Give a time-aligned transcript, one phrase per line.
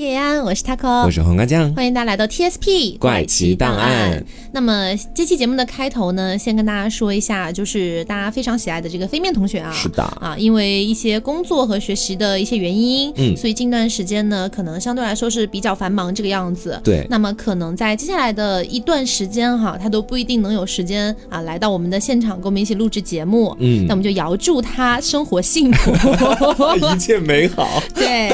[0.00, 4.24] 叶安，我是 taco，我是黄瓜酱，欢迎大家来到 TSP 怪奇档案。
[4.50, 16.80] 那么这期节目的开头呢，先跟大家说一下，就是大家非常喜爱的这个飞面同学啊，是的啊，因为一些工作和学习的一些原因，嗯，所以近段时间呢，可能相对来说是比较繁忙这个样子。
[16.82, 23.54] 对，那么可能在接下来的一段时间哈，他都不一定能有时间啊来到我们的现场跟我们一起录制节目。
[23.60, 25.92] 嗯，那我们就遥祝他生活幸福，
[26.94, 27.82] 一切美好。
[27.94, 28.32] 对，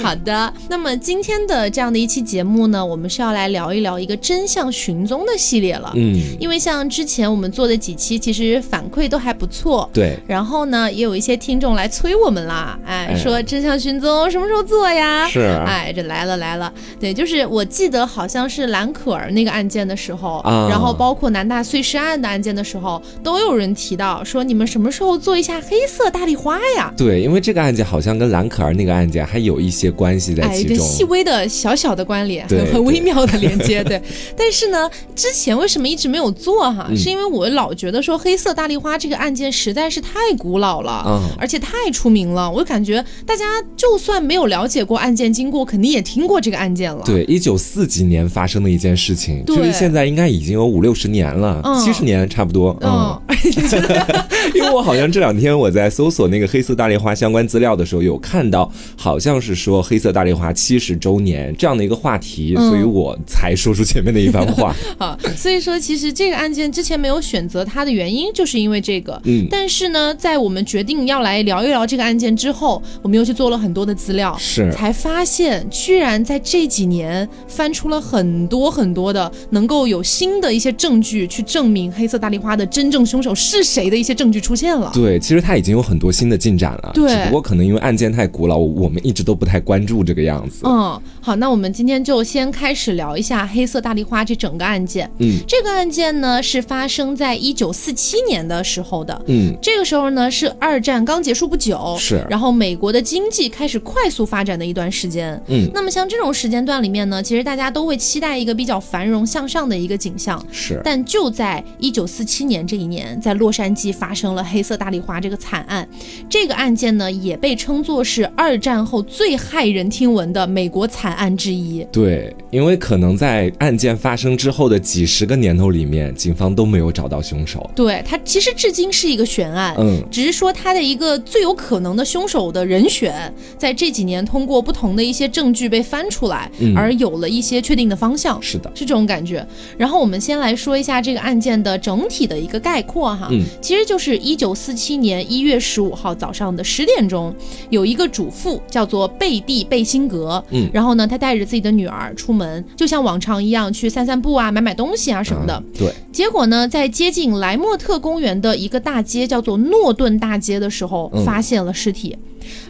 [0.00, 0.54] 好的。
[0.70, 5.58] 那么今天的这样的一期节目呢，我们是要来聊一聊一个真相寻踪的系。
[5.60, 10.18] 列了，嗯，因为像之前我们做的几期，其实反馈都还不错，对。
[10.26, 15.26] 然后呢，也有一些听众来催我们啦，哎，说真相寻踪什么时候做呀？
[15.26, 26.92] 是，哎，这来了来了，对，就是我记得好像是蓝可儿那个案件的时候，然后包括南大碎尸案的案件的时候，都有人提到说你们什么时候做一下黑色大丽花呀？
[26.98, 34.02] 对，因为这个案件好像跟蓝可儿那个案件还有一些关系在其中，细微的小小的关联，很很微妙的连接， 对。
[34.36, 35.58] 但是呢，之前。
[35.58, 36.88] 为什么一直没有做哈？
[36.96, 42.48] 是因为我老觉得说黑色大丽花这个案件实在是太古老了，嗯，而且太出名了。
[42.48, 43.44] 我感觉大家
[43.76, 47.02] 就算没有了解过案件经过，肯定也听过这个案件了。
[47.04, 52.76] 对，一九四几年发生的一件事情，距离现在应该已经有五六十年了，七十年差不多。
[52.80, 53.20] 嗯，
[54.54, 64.74] 因为我好像这两天我在搜索那个黑色大丽花相关资料的时候，有看到好像是说黑色大丽花七十周年这样的一个话题，所以我才说出前面的一番话。
[64.98, 65.18] 好。
[65.36, 69.20] 所以说，其实这个案件之前没有选择它的原因，就是因为这个。
[69.24, 69.46] 嗯。
[69.50, 84.90] 但是呢，在我们决定要来聊一聊这个案件之后，我们又去做了很多的资料，是才发现，居然在这几年翻出了很多很多的能够有新的一些证据去证明黑色大丽花的真正凶手是谁的一些证据出现了。
[84.94, 86.90] 对，其实它已经有很多新的进展了。
[86.94, 87.08] 对。
[87.08, 90.60] 只不过可能因为案件太古老，我们一直都不太关注这个样子。
[90.64, 90.77] 嗯。
[90.78, 91.02] 嗯。
[91.20, 95.10] 好，那我们今天就先开始聊一下黑色大丽花这整个案件。
[95.18, 95.38] 嗯。
[95.46, 115.88] 这个案件呢是发生在一九四七年的时候的，嗯，这个时候呢是二战刚结束不久，是，然后美国的经济开始快速发展的一段时间，嗯，那么像这种时间段里面呢，其实大家都会期待一个比较繁荣向上的一个景象，是，但就在一九四七年这一年，在洛杉矶发生了黑色大丽花这个惨案，
[116.28, 125.28] 这个案件呢也被称作是二战后最骇人听闻的美国惨案之一，对，因为可能在案件发生之后的几十。
[125.28, 127.70] 个年头里面，警方都没有找到凶手。
[127.76, 138.40] 对他其实至今是一个悬案，嗯，只是说他的一个最有可能的凶手的人选，在这几年通过不同的一些证据被翻出来，而有了一些确定的方向。
[138.40, 139.46] 是的，是这种感觉。
[139.76, 147.34] 然后我们先来说一下这个案件的整体的一个概括哈，嗯，其实就是一九四七年一月十五号早上的十点钟，
[147.68, 155.10] 有一个主妇叫做贝蒂贝辛格，嗯，然后呢，他带着自己的女儿出门，就像往常一样去散散步啊，买买东西。
[155.10, 162.14] 啊什么的，对，结果呢，在接近莱莫特公园的一个大街，叫做诺顿大街的时候，发现了尸体。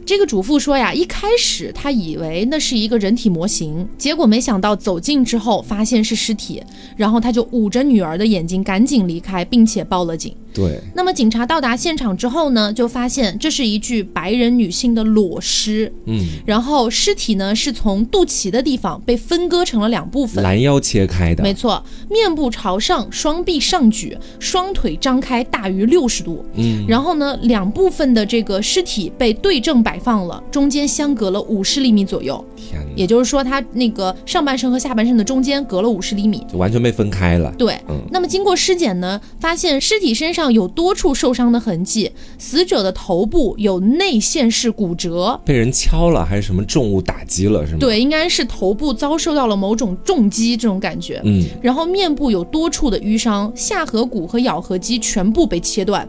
[0.05, 6.63] 这个主妇说呀，一开始她以为那是一个人体模型，结果没想到走近之后发现是尸体，
[6.97, 10.35] 然后她就捂着女儿的眼睛赶紧离开，并且报了警。
[10.55, 10.81] 对。
[10.95, 15.93] 那么警察到达现场之后呢，就发现这是一具白人女性的裸尸。
[16.07, 16.25] 嗯。
[16.47, 21.43] 然后尸体呢是从肚脐的地方被分割成了两部分，拦腰切开的。
[21.43, 26.45] 没错，面部朝上，双臂上举，双腿张开大于六十度。
[26.55, 26.85] 嗯。
[26.89, 29.99] 然后呢，两部分的这个尸体被对正摆。
[29.99, 37.53] 放了，中间相隔了五十厘米左右，天哪也就是说，他那个上半身和下半身的中间隔了五十厘米，就完全被分开了。
[37.59, 38.01] 对，嗯。
[38.13, 47.79] 那么经过尸检呢，发现尸体身上有多处受伤的痕迹，死者的头部有内陷式骨折，被人敲了还是什么重物打击了，是吗？
[47.81, 51.21] 对，应该是头部遭受到了某种重击这种感觉。
[51.25, 51.45] 嗯。
[51.61, 56.09] 然后面部有多处的淤伤，下颌骨和咬合肌全部被切断。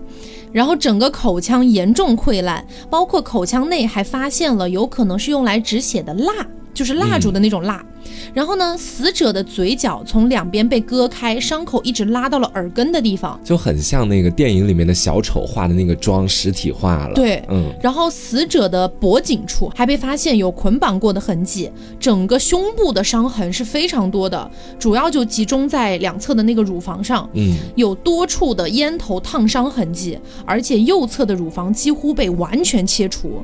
[0.52, 6.34] 然后整个口腔严重溃烂，包括口腔内还发现了有可能是用来止血的蜡，
[6.74, 7.84] 就是蜡烛的那种蜡。
[8.33, 17.13] 然后呢，死者的嘴角从两边被割开，伤口一直拉到了耳根的地方，就很像那个电影里面的小丑画的那个妆实体化了。
[17.13, 17.73] 对，嗯。
[17.81, 33.44] 然后死者的脖颈处还被发现有捆绑过的痕迹，整个胸部的伤痕是非常多的，主要就集中在两侧的那个乳房上，嗯，有多处的烟头烫伤痕迹，而且右侧的乳房几乎被完全切除。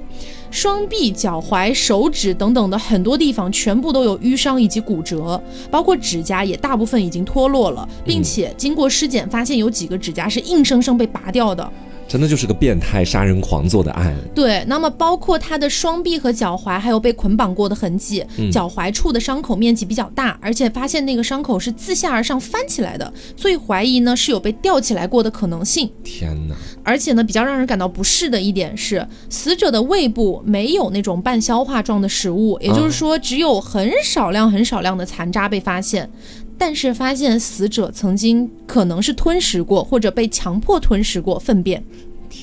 [0.51, 11.71] 双臂、脚踝、手指等等的很多地方全部都有淤伤以及骨折，包括指甲也大部分已经脱落了，并且经过尸检发现有几个指甲是硬生生被拔掉的。
[12.07, 14.15] 真的就是个变态杀人狂做的案。
[14.33, 25.91] 对，那么包括他的双臂和脚踝，还有被捆绑过的痕迹，脚踝处的伤口面积比较大，而且发现那个伤口是自下而上翻起来的，所以怀疑呢是有被吊起来过的可能性。
[26.03, 26.55] 天哪！
[26.83, 36.09] 而且呢，比较让人感到不适的一点是，死者的胃部没有那种半消化状的食物，也就是说，只有很少量、很少量的残渣被发现。
[36.57, 41.83] 但是发现死者曾经可能是吞食过，或者被强迫吞食过粪便。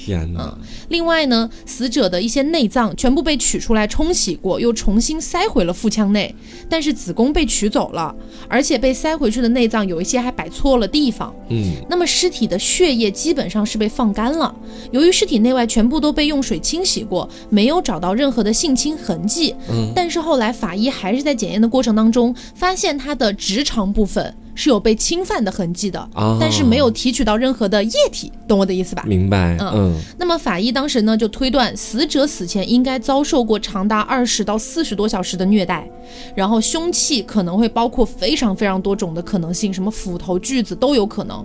[0.05, 0.57] 天哪！
[0.89, 6.35] 另外呢，死者的一些内脏全部被取出来冲洗过，又重新塞回了腹腔内，
[6.69, 8.13] 但是子宫被取走了，
[8.49, 11.33] 而且被塞回去的内脏有一些还摆错了地方。
[11.51, 14.53] 嗯，那么尸体的血液基本上是被放干了，
[14.91, 19.55] 由于尸体内外全部都被用水清洗过，没有找到任何的性侵痕迹。
[19.71, 24.35] 嗯，但是后来法医还是在检验的过程当中发现他的直肠部分。
[24.55, 26.09] 是有被侵犯的痕迹的，
[26.41, 29.03] 但是没有提取到任何的液体，懂我的意思吧？
[29.07, 29.57] 明白。
[29.61, 35.89] 嗯，那么法医当时呢就推断，死者死前应该遭受过长达二十到四十多小时的虐待，
[36.35, 41.45] 然后凶器可能会包括非常非常多种的可能性，什么斧头、锯子都有可能。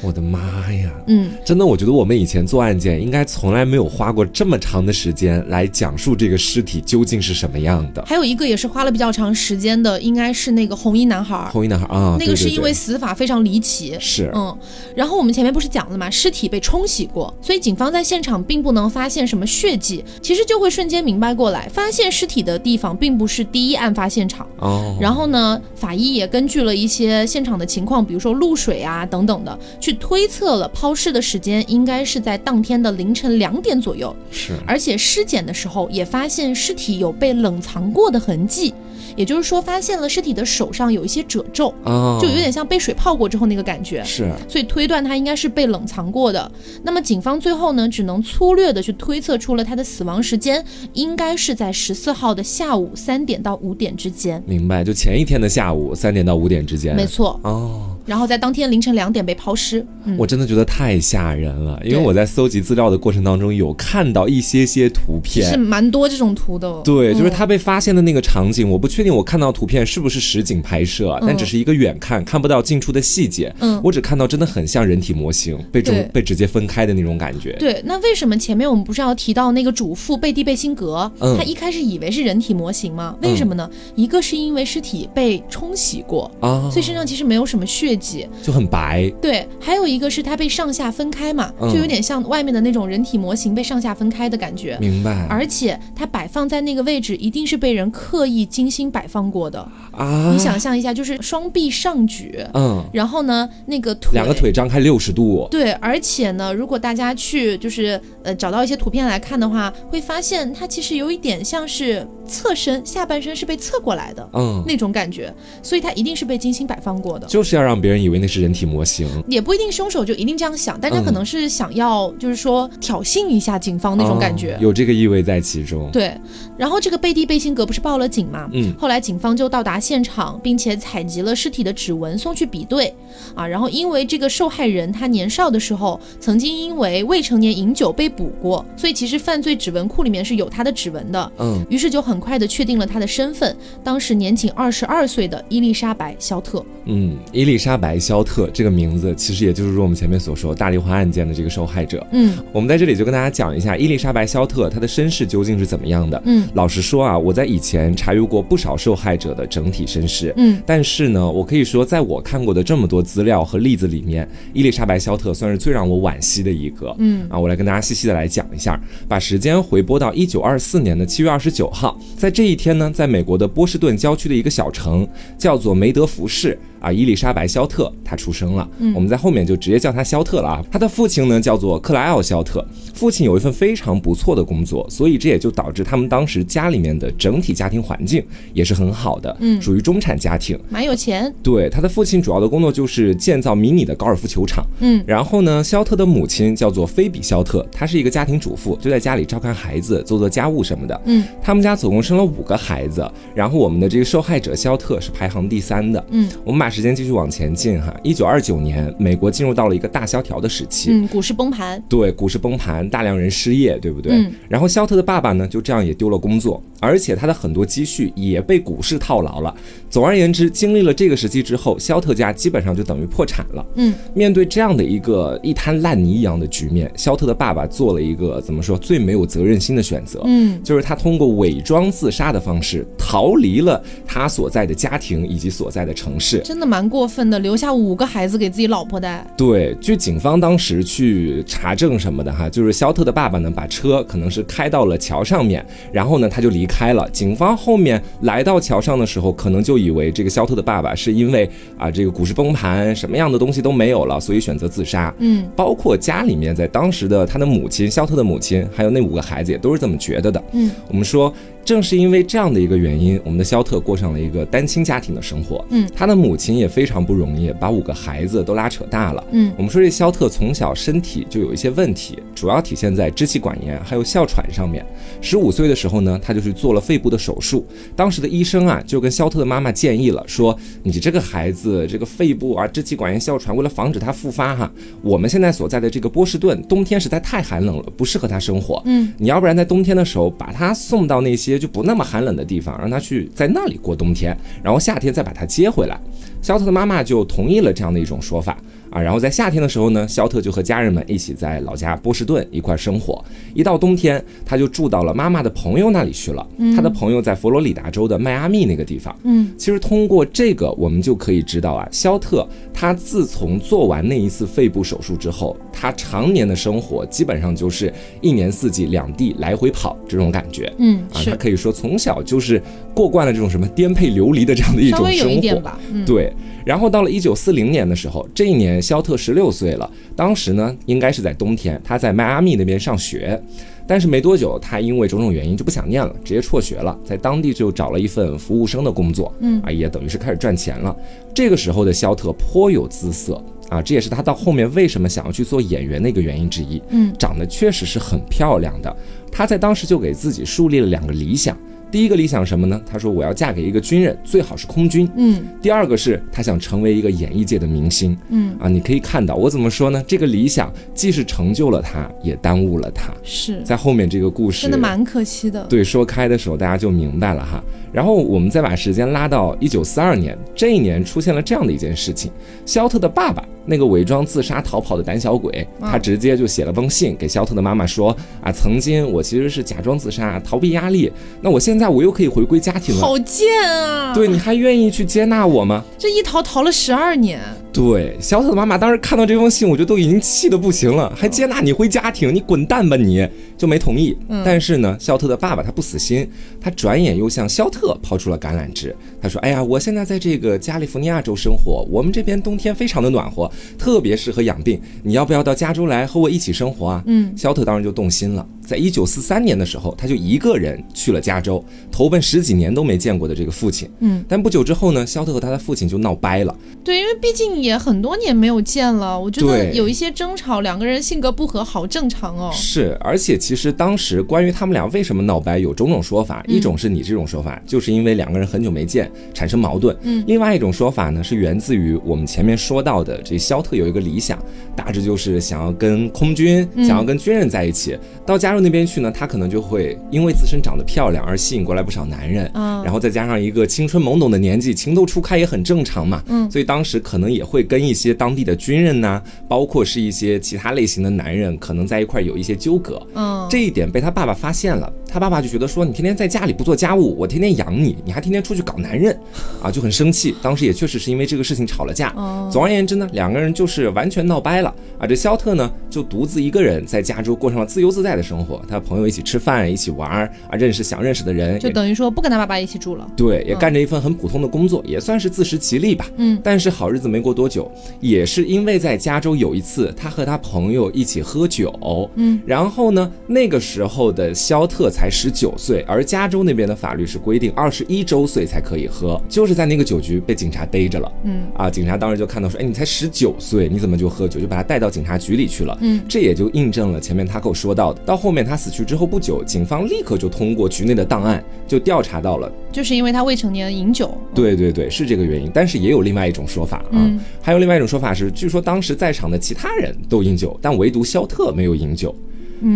[0.00, 0.38] 我的妈
[0.72, 0.92] 呀！
[1.06, 8.04] 嗯，真的，我觉得我们以前做案件应该从来没有花过这么长的时间来讲述这个尸体究竟是什么样的。
[8.06, 11.48] 还有一个也是花了比较长时间的，应该是那个红衣男孩。
[11.52, 13.96] 红衣男孩啊，那个是因为死法非常离奇。
[13.98, 14.56] 是，嗯。
[14.94, 16.08] 然后我们前面不是讲了嘛？
[16.08, 24.46] 尸体被冲洗过，所以警方在现场并不能发现什么血迹，其实就会瞬间明白过来，发现尸体的地方并不是第一案发现场。
[24.58, 24.96] 哦。
[25.00, 29.58] 然后呢，法医也根据了一些现场的情况，比如说露水啊等等的。
[29.80, 34.14] 去推测了抛尸的时间，应该是在当天的凌晨两点左右。
[34.30, 38.74] 是，而且尸检的时候也发现尸体有被冷藏过的痕迹，
[39.16, 41.72] 也就是说发现了尸体的手上有一些褶皱，
[42.20, 44.02] 就有点像被水泡过之后那个感觉。
[44.04, 46.50] 是，所以推断他应该是被冷藏过的。
[46.82, 54.42] 那么警方最后呢，只能粗略的去推测出了他的死亡时间，应该是在十四号的下午三点到五点之间。
[54.46, 56.94] 明白，就前一天的下午三点到五点之间。
[56.94, 57.38] 没错。
[57.42, 57.96] 哦。
[58.08, 59.84] 然后在当天凌晨两点被抛尸，
[60.16, 61.78] 我真的觉得太吓人了。
[61.84, 66.80] 因为我在搜集资料的过程当中，有看到一些些图片，是蛮多这种图的。
[66.82, 73.54] 对，就是他被发现的那个场景，我不确定我看到图片是不是实景拍摄，但只是一个远看看不到近处的细节。
[73.60, 77.52] 嗯，我只看到真的很像人体模型被中被直接分开的那种感觉。
[77.58, 81.12] 对，那为什么前面我们不是要提到那个主妇贝蒂贝辛格？
[81.36, 83.14] 他一开始以为是人体模型吗？
[83.20, 83.68] 为什么呢？
[83.94, 87.97] 一个是因为尸体被冲洗过啊，所以身上其实没有什么血。
[88.42, 94.76] 就很白，对，还有一个是它被上下分开嘛，就有点像外面的那种人体模型被上下分开的感觉。
[94.80, 95.26] 明白。
[95.28, 99.58] 而且它摆放在那个位置，一定是被人刻意精心摆放过的。
[99.92, 100.30] 啊！
[100.32, 117.98] 你想象一下，就是双臂上举，嗯，然后呢，那个腿两个腿张开六十度，对，而且呢，如果大家去就是呃找到一些图片来看的话，会发现它其实有一点像是侧身，下半身是被侧过来的，嗯，那种感觉，所以它一定是被精心摆放过的，就是要让别人。
[117.98, 125.90] 人以为那是人体模型，也不一定凶手就一定这样想，但他可能是想要，就是说挑衅一下警方那种感觉，有这个意味在其中。
[125.90, 126.16] 对，
[126.56, 128.46] 然后这个贝蒂贝辛格不是报了警嘛？
[128.52, 132.94] 嗯，后来警方就到达现场，并且采集了尸体的指纹送去比对。
[133.34, 141.32] 啊，然后因为这个受害人他年少的时候曾经因为未成年饮酒被捕过，所以其实犯罪指纹库里面是有他的指纹的。
[141.38, 146.62] 嗯，于是就很快的确定了他的身份，当时年仅二十二岁的伊丽莎白·肖特。
[146.84, 152.04] 嗯，伊丽莎白·肖特这个名字，其实也就是说我们前面所说大丽花案件的这个受害者。
[152.12, 156.20] 嗯，我们在这里就跟大家讲一下伊丽莎白·肖特她的身世究竟是怎么样的。
[156.26, 160.34] 嗯，老实说啊，我在以前查阅过不少受害者的整体身世。
[160.36, 166.94] 嗯，但是呢，我可以说在我看过的这么多资料和例子里面，伊丽莎白·肖特算是最让我惋惜的一个。
[166.98, 175.06] 嗯，啊，我来跟大家细细的来讲一下，把时间回拨到一九二四年的七月二十九号，在这一天呢，在美国的波士顿郊区的一个小城，
[175.36, 176.58] 叫做梅德福市。
[176.80, 178.68] 啊，伊丽莎白·肖特，他出生了。
[178.78, 180.64] 嗯，我们在后面就直接叫他肖特了啊。
[180.70, 188.24] 他的父亲呢叫做克莱奥·肖特，父亲有一份非常不错的工作，所以这也就导致他们当时家里面的整体家庭环境
[188.54, 191.30] 也是很好的，嗯，属于中产家庭，蛮有钱。
[191.42, 194.64] 对，他的父亲主要的工作就是建造迷你的高尔夫球场。
[194.80, 200.98] 嗯，然后呢，肖特的母亲叫做菲比·肖特，她是一个家庭主妇，就在家里照看孩子、做做家务什么的。
[201.04, 203.04] 嗯，他们家总共共生了五个孩子。
[203.34, 206.04] 然后我们的这个受害者肖特是排行第三的。
[206.10, 210.90] 嗯，我们把时间继续往前进哈，一九二九年，美国进入到了一个大萧条的时期。
[210.92, 211.82] 嗯，股市崩盘。
[211.88, 214.12] 对，股市崩盘，大量人失业，对不对？
[214.12, 214.32] 嗯。
[214.48, 219.54] 然后肖特的爸爸呢，就这样也丢了工作，而且他的很多积蓄也被股市套牢了。
[219.90, 223.66] 总而言之，经历了这个时期之后，肖特家基本上就等于破产了。
[223.76, 223.94] 嗯。
[224.14, 230.22] 面对这样的一个一滩烂泥一样的局面，肖特的爸爸做了一个怎么说最没有责任心的选择？
[230.24, 236.40] 嗯，就是他通过伪装自杀的方式逃离了他所在的家庭以及所在的城市。
[236.40, 239.24] 真的蛮过分的，留下五个孩子给自己老婆带。
[239.36, 247.08] 对，据警方当时去查证什么的哈，就是肖特的爸爸呢，把车可能是开到了桥上面，然后呢他就离开了。
[247.10, 255.14] 警方后面来到桥上的时候，可能就以为这个肖特的爸爸是因为啊这个股市崩盘，什么样的东西都没有了，所以选择自杀。
[255.18, 260.42] 嗯，包括家里面在当时的他的母亲肖特的母亲，还有那五个孩子也都是这么觉得的。
[260.52, 261.32] 嗯，我们说。
[261.68, 265.62] 正是因为这样的一个原因，我们的肖特过上了一个单亲家庭的生活。
[265.68, 269.22] 嗯，他的母亲也非常不容易，把五个孩子都拉扯大了。
[269.32, 274.82] 嗯，我们说这肖特从小身体就有一些问题，主要体现在支气管炎还有哮喘上面。
[275.20, 277.66] 十五岁的时候呢，他就去做了肺部的手术。
[277.94, 284.72] 当时的医生啊，就跟肖特的妈妈建议了，说你这个孩子这个肺部啊支气管炎哮喘，为了防止他复发哈，
[285.02, 288.82] 我们现在所在的这个波士顿冬天实在太寒冷了，不适合他生活。
[288.86, 291.57] 嗯，你要不然在冬天的时候把他送到那些。
[291.58, 295.98] 就不那么寒冷的地方，让他去在那里过冬天，然后夏天再把他接回来。
[296.40, 298.56] 肖特的妈妈就同意了这样的一种说法。
[298.90, 303.24] 啊，然后在夏天的时候呢，肖特就和家人们一起在老家波士顿一块生活。
[303.54, 306.46] 一到冬天，他就住到了妈妈的朋友那里去了。
[306.74, 309.14] 他的朋友在佛罗里达州的迈阿密那个地方。
[309.24, 320.72] 嗯，其实通过这个，我们就可以知道啊，肖特他自从做完那一次肺部手术之后，他常年的生活基本上就是一年四季两地来回跑这种感觉。
[320.78, 322.62] 嗯，啊，他可以说从小就是
[322.94, 325.78] 过惯了这种什么颠沛流离的这样的一种生活吧。
[326.06, 326.32] 对。
[326.64, 329.90] 然后到了一九四零年的时候，这一年肖特十六岁了。
[330.14, 333.40] 当时呢，应该是在冬天，他在迈阿密那边上学。
[333.86, 339.32] 但是没多久，他因为种种原因就不想念了，直接辍学了，在当地就找了一份服务生的工作。
[339.40, 340.94] 嗯，啊，也等于是开始赚钱了。
[341.32, 346.82] 这个时候的肖特颇有姿色啊，这也是他到后面为什么想要去做演员的一个原因之一。
[346.90, 348.94] 嗯，长得确实是很漂亮的。
[349.32, 351.56] 他在当时就给自己树立了两个理想。
[351.90, 352.80] 第一个理想什么呢？
[352.86, 355.08] 他说我要嫁给一个军人，最好是空军。
[355.16, 355.42] 嗯。
[355.62, 358.16] 第二个是他想成为一个演艺界的明星。
[358.28, 358.54] 嗯。
[358.58, 360.02] 啊，你可以看到我怎么说呢？
[360.06, 363.12] 这个理想既是成就了他，也耽误了他。
[363.22, 365.64] 是在后面这个故事真的蛮可惜的。
[365.64, 367.62] 对，说开的时候大家就明白了哈。
[367.92, 372.30] 然后我们再把时间拉到一九四二年，这一年出现了这样的一件事情：
[372.66, 381.10] 肖特的爸爸，那个伪装自杀逃跑的胆小鬼，他直接就写了封信给肖特的妈妈说：“啊，曾经我其实是假装自杀，逃避压力。
[381.40, 384.14] 那我现在我又可以回归家庭了，好贱啊！
[384.14, 385.84] 对，你还愿意去接纳我吗？
[385.98, 387.38] 这一逃逃了十二年。”
[387.72, 392.34] 对，小特的妈妈当时看到这封信，我觉得都已经气得不行了，还接纳你回家庭？
[392.34, 392.96] 你滚蛋吧！
[392.96, 394.16] 你就没同意。
[394.44, 396.28] 但是呢，肖特的爸爸他不死心，
[396.60, 398.94] 他转眼又向肖特抛出了橄榄枝。
[399.22, 404.80] 他说：“哎呀，我现在在这个加利福尼亚州生活，我们这边冬天非常的暖和，特别适合养病。
[405.04, 408.44] 你要不要到加州来和我一起生活啊？”嗯，肖特当然就动心了。
[408.66, 413.88] 在一九四三年的时候，他就一个人去了加州，投奔十几年都没见过的这个父亲。
[414.00, 416.54] 嗯，但不久之后呢，肖特和他的父亲就闹掰了。
[416.84, 422.50] 对，因为毕竟也很多年没有见了，我觉得有一些争吵，两个人性格不合，好正常哦。
[422.52, 426.44] 是，而且其实当时关于他们俩为什么闹掰，有种种说法。
[426.46, 429.96] 一种是你这种说法，就是因为两个人很久没见，产生矛盾。
[430.02, 434.38] 嗯，另外一种说法呢，是源自于我们前面说到的，这肖特有一个理想，
[434.76, 438.58] 大致就是想要跟空军，想要跟军人在一起，到加入。
[438.58, 459.18] 那边去呢，他可能就会因为自身长得漂亮而吸引过来不少男人，嗯，然后再加上一个青春懵懂的年纪，情窦初开也很正常嘛，嗯，所以当时可能也会跟一些当地的军人呐，包括是一些其他类型的男人，可能在一块有一些纠葛，嗯，这一点被他爸爸发现了，他爸爸就觉得说你天天在家里不做家务，我天天养你，你还天天出去搞男人，
[459.62, 462.10] 啊，就很生气，当时也确实是因为这个事情吵了架，
[462.52, 468.60] 总而言之呢，两个人就是完全闹掰了，啊，这肖特呢就独自一个人在加州过上了自由自在的生活。
[468.68, 473.08] 他朋友一起吃饭，一起玩儿啊，认识想认识的人，就等于说不跟他爸爸一起住了。
[473.16, 476.06] 对，也干着一份很普通的工作，也算是自食其力吧。
[476.16, 491.12] 嗯，但是好日子没过多久，也是因为在加州有一次，他和他朋友一起喝酒，嗯，然后呢，那个时候的肖特才十九岁，而加州那边的法律是规定二十一周岁才可以喝，就是在那个酒局被警察逮着了。
[491.24, 494.40] 嗯，啊，警察当时就看到说，哎，你才十九岁，你怎么就喝酒？
[494.40, 495.76] 就把他带到警察局里去了。
[495.82, 498.38] 嗯，这也就印证了前面他跟我说到的，到后面。
[498.38, 504.16] 面他死去之后不久，警方立刻就通过局内的档案就调查到了，就是因为他未成年饮酒。
[504.32, 505.50] 对对对，是这个原因。
[505.52, 512.14] 但是也有另外一种说法啊，还有另外一种说法是，据说当时在场的其他人都饮酒，但唯独肖特没有饮酒。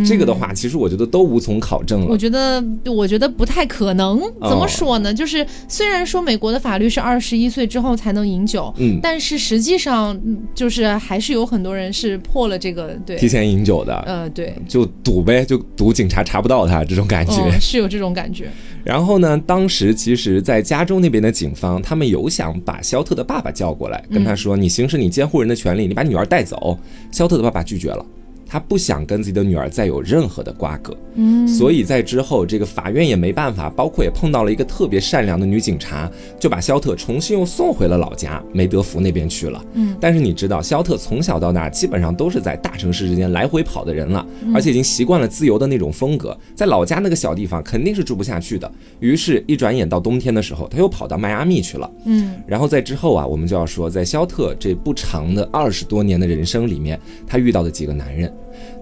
[0.07, 2.07] 这个的话，其实我觉得都无从考证了。
[2.09, 4.21] 我觉得，我觉得不太可能。
[4.41, 5.13] 怎么说呢？
[5.13, 10.19] 就是虽然说美国的法律是二十一岁之后才能饮酒，嗯，但是实际上
[10.55, 13.95] 就是还是有很多人是破了这个对提前饮酒的。
[14.07, 18.49] 呃，对，就赌呗，就赌警察查不到他这种感觉， 是有这种感觉。
[18.85, 26.77] 然后呢，当时其实，在加州那边的警方，他们有想把肖特的爸爸叫过来，跟他说：“你行使你监护人的权利，你把女儿带走。”
[27.13, 28.05] 肖特的爸爸拒绝了。
[28.53, 39.97] 他不想跟自己的女儿再有任何的瓜葛，嗯，所以在之后，这个法院也没办法，包括也碰到了一个特别善良的女警察，就把肖特重新又送回了老家梅德福那边去了，嗯。
[39.99, 48.71] 但是你知道，肖特从小到大基本上都是在大城市之间来回跑的人了，而且已经习惯了自由的那种风格，在老家那个小地方肯定是住不下去的。
[49.01, 52.35] 于是，一转眼到冬天的时候，他又跑到迈阿密去了，嗯。
[52.47, 58.31] 然后在之后啊，我们就要说，在肖特这不长的二十多年的人生里面，他遇到的几个男人。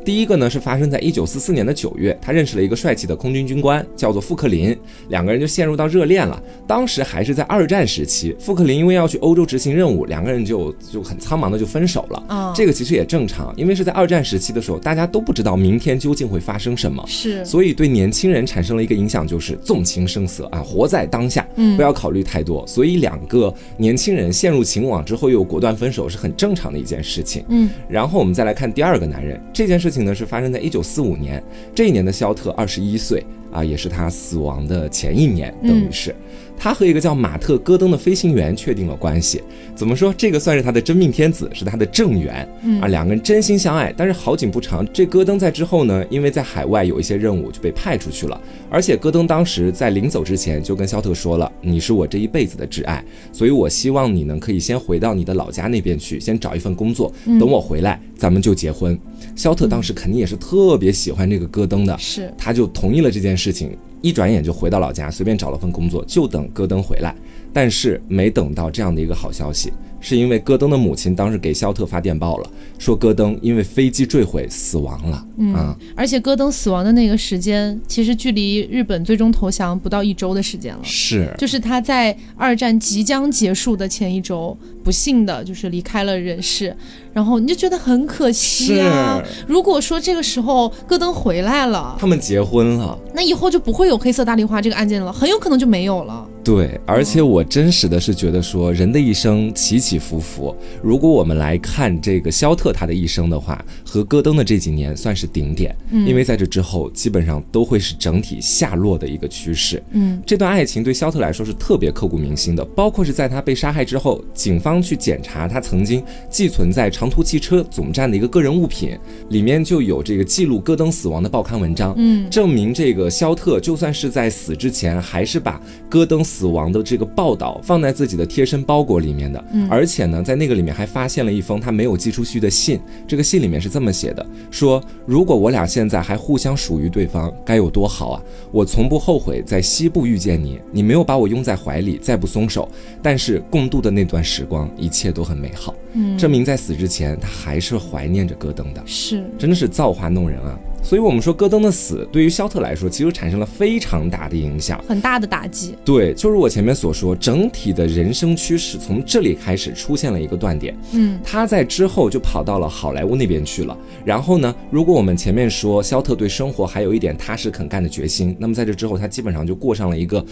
[0.04, 4.76] 第一个呢是发生在一九四四年的九月，他认识了一个帅气的空军军官，叫做富克林，
[5.08, 6.42] 两个人就陷入到热恋了。
[6.66, 12.24] 当时还是在二战时期，富克林因为要去欧洲执行任务，两个人就就很苍茫的就分手了。
[12.28, 22.66] 啊，这个其实也正常，因为是在二战时期的时候，大家都不知道明天究竟会发生什么，是，所以对年轻人产生了一个影响，就是纵情声色啊，活在当下，嗯，不要考虑太多。
[22.66, 27.44] 所以两个年轻人陷入情网之后又果断分手，是很正常的一件事情。
[27.50, 29.89] 嗯，然后我们再来看第二个男人，这件事。
[29.90, 31.42] 事情呢是发生在一九四五年，
[31.74, 36.14] 这一年的肖特二十一岁啊，也是他死亡的前一年，等于是。
[36.56, 39.42] 他和一个叫马特·戈登的飞行员确定了关系，
[39.74, 40.14] 怎么说？
[40.16, 42.46] 这个算是他的真命天子，是他的正缘
[42.82, 42.86] 啊。
[42.88, 48.38] 两个人真心相爱，但是好景不长，这戈登在之后呢，因为在海外有一些任务就被派出去了。
[48.68, 58.96] 而且戈登当时在临走之前就跟肖特说了：“你是我这一辈子的挚爱，所以我希望你呢可以先回到你的老家那边去，先找一份工作，等我回来咱们就结婚。”
[59.40, 63.74] 肖特当时肯定也是特别喜欢这个戈登的，是他就同意了这件事情。
[64.02, 67.14] 一转眼就回到老家，随便找了份工作，就等戈登回来。
[67.50, 69.72] 但是没等到这样的一个好消息。
[70.00, 75.26] 是因为戈登的母亲当时给肖特发电报了，说戈登因为飞机坠毁死亡了。
[75.38, 80.80] 嗯，而且戈登死亡的那个时间，其实距离日本最终投降不到一周的时间了。
[80.82, 86.74] 是，就是他在二战即将结束的前一周，不幸的就是离开了人世。
[87.12, 89.20] 然后你就觉得很可惜啊。
[89.48, 96.26] 如果说这个时候戈登回来了，他们结婚了，那以后就不会有黑色大丽花这个案件了，很有可能就没有了。
[96.44, 100.54] 对，而且我真实的是觉得说，人的一生起起伏伏。
[100.82, 109.82] 如果我们来看这个肖特他的一生的话，和戈登的这几年算是顶点，因为在这之后基本上都会是整体下落的一个趋势。
[109.90, 118.96] 嗯，这段爱情对肖特来说是特别刻骨铭心的，包括是在他被杀害之后，警方去检查他曾经寄存在长途汽车总站的一个个人物品，
[119.30, 126.20] 里面就有这个记录戈登死亡的报刊文章，嗯，证明这个肖特就算是在死之前，还是把戈登。
[126.30, 132.80] 死亡的这个报道放在自己的贴身包裹里面的，而且呢，在那个里面还发现了一封他没有寄出去的信。
[133.06, 138.22] 这个信里面是这么写的：说如果我俩现在还互相属于对方，该有多好啊！
[138.50, 142.68] 我从不后悔在西部遇见你，你没有把我拥在怀里，再不松手，
[143.02, 145.74] 但是共度的那段时光，一切都很美好。
[145.92, 150.58] 嗯，证明在死之前，他还是怀念着戈登的，是，真的是造化弄人啊！
[150.82, 155.76] 所以，我们说戈登的死对于肖特来说，其实产生了非常大的影响，很大的打击。
[155.84, 160.76] 对，就如我前面所说，整体的人生趋势从这里开始出现了一个断点。
[160.92, 163.76] 嗯，他在之后就跑到了好莱坞那边去了。
[164.04, 170.24] 然后呢，如果我们前面说肖特对生活还有一点踏实肯干的决心，那么在这之后，他基本上就过上了一个。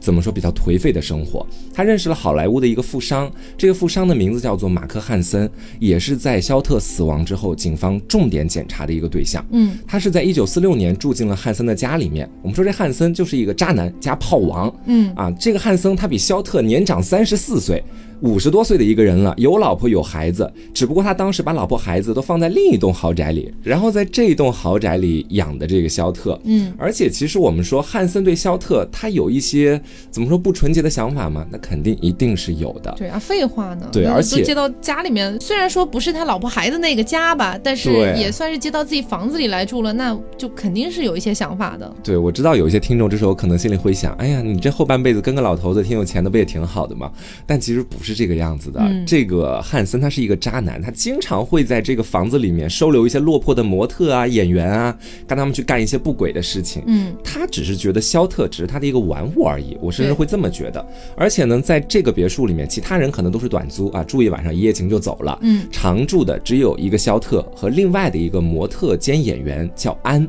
[0.00, 1.46] 怎么说比较颓废的生活？
[1.72, 9.44] 他认识了好莱坞的一个富商，这个富商的名字叫做马克·汉森，也是在肖特死亡之后，警方重点检查的一个对象。
[9.50, 12.28] 嗯，他是在一九四六年住进了汉森的家里面。
[12.42, 14.74] 我们说这汉森就是一个渣男加炮王。
[14.86, 17.82] 嗯，啊，这个汉森他比肖特年长三十四岁。
[18.22, 26.38] 五十多岁的一个人了，有老婆有孩子，只不过他当时把老婆孩子都放在另一栋豪宅里，然后在这一栋豪宅里养的这个肖特。
[26.44, 29.80] 嗯，而且其实我们说汉森对肖特他有一些
[30.10, 31.46] 怎么说不纯洁的想法吗？
[31.50, 32.94] 那肯定一定是有的。
[32.98, 33.88] 对啊，废话呢？
[33.90, 41.90] 对，而且接到家里面，虽然说不是他老婆孩子那个家吧，但是也算是接到自己房子里来住了，那就肯定是有一些想法的。
[42.02, 47.10] 对，我知道有一些听众这时候可能心里会想，哎呀，你这后半辈子跟个老头子挺有钱的，不也挺好的吗？
[47.46, 48.09] 但其实不是。
[48.10, 48.80] 是这个样子的。
[49.06, 54.96] 这个汉森他是一个渣男，他经常会在这个房子里面收留一些落魄的模特啊、演员啊，
[55.26, 56.82] 跟他们去干一些不轨的事情。
[56.86, 60.84] 嗯，他只是觉得肖特只是他的一个玩物而已，我甚至会这么觉得。
[61.16, 65.38] 而且呢，在这个别墅里面，其他人可能都是短租啊，住一晚上一夜情就走了。
[65.42, 70.28] 嗯，常住的只有一个肖特和另外的一个模特兼演员叫安。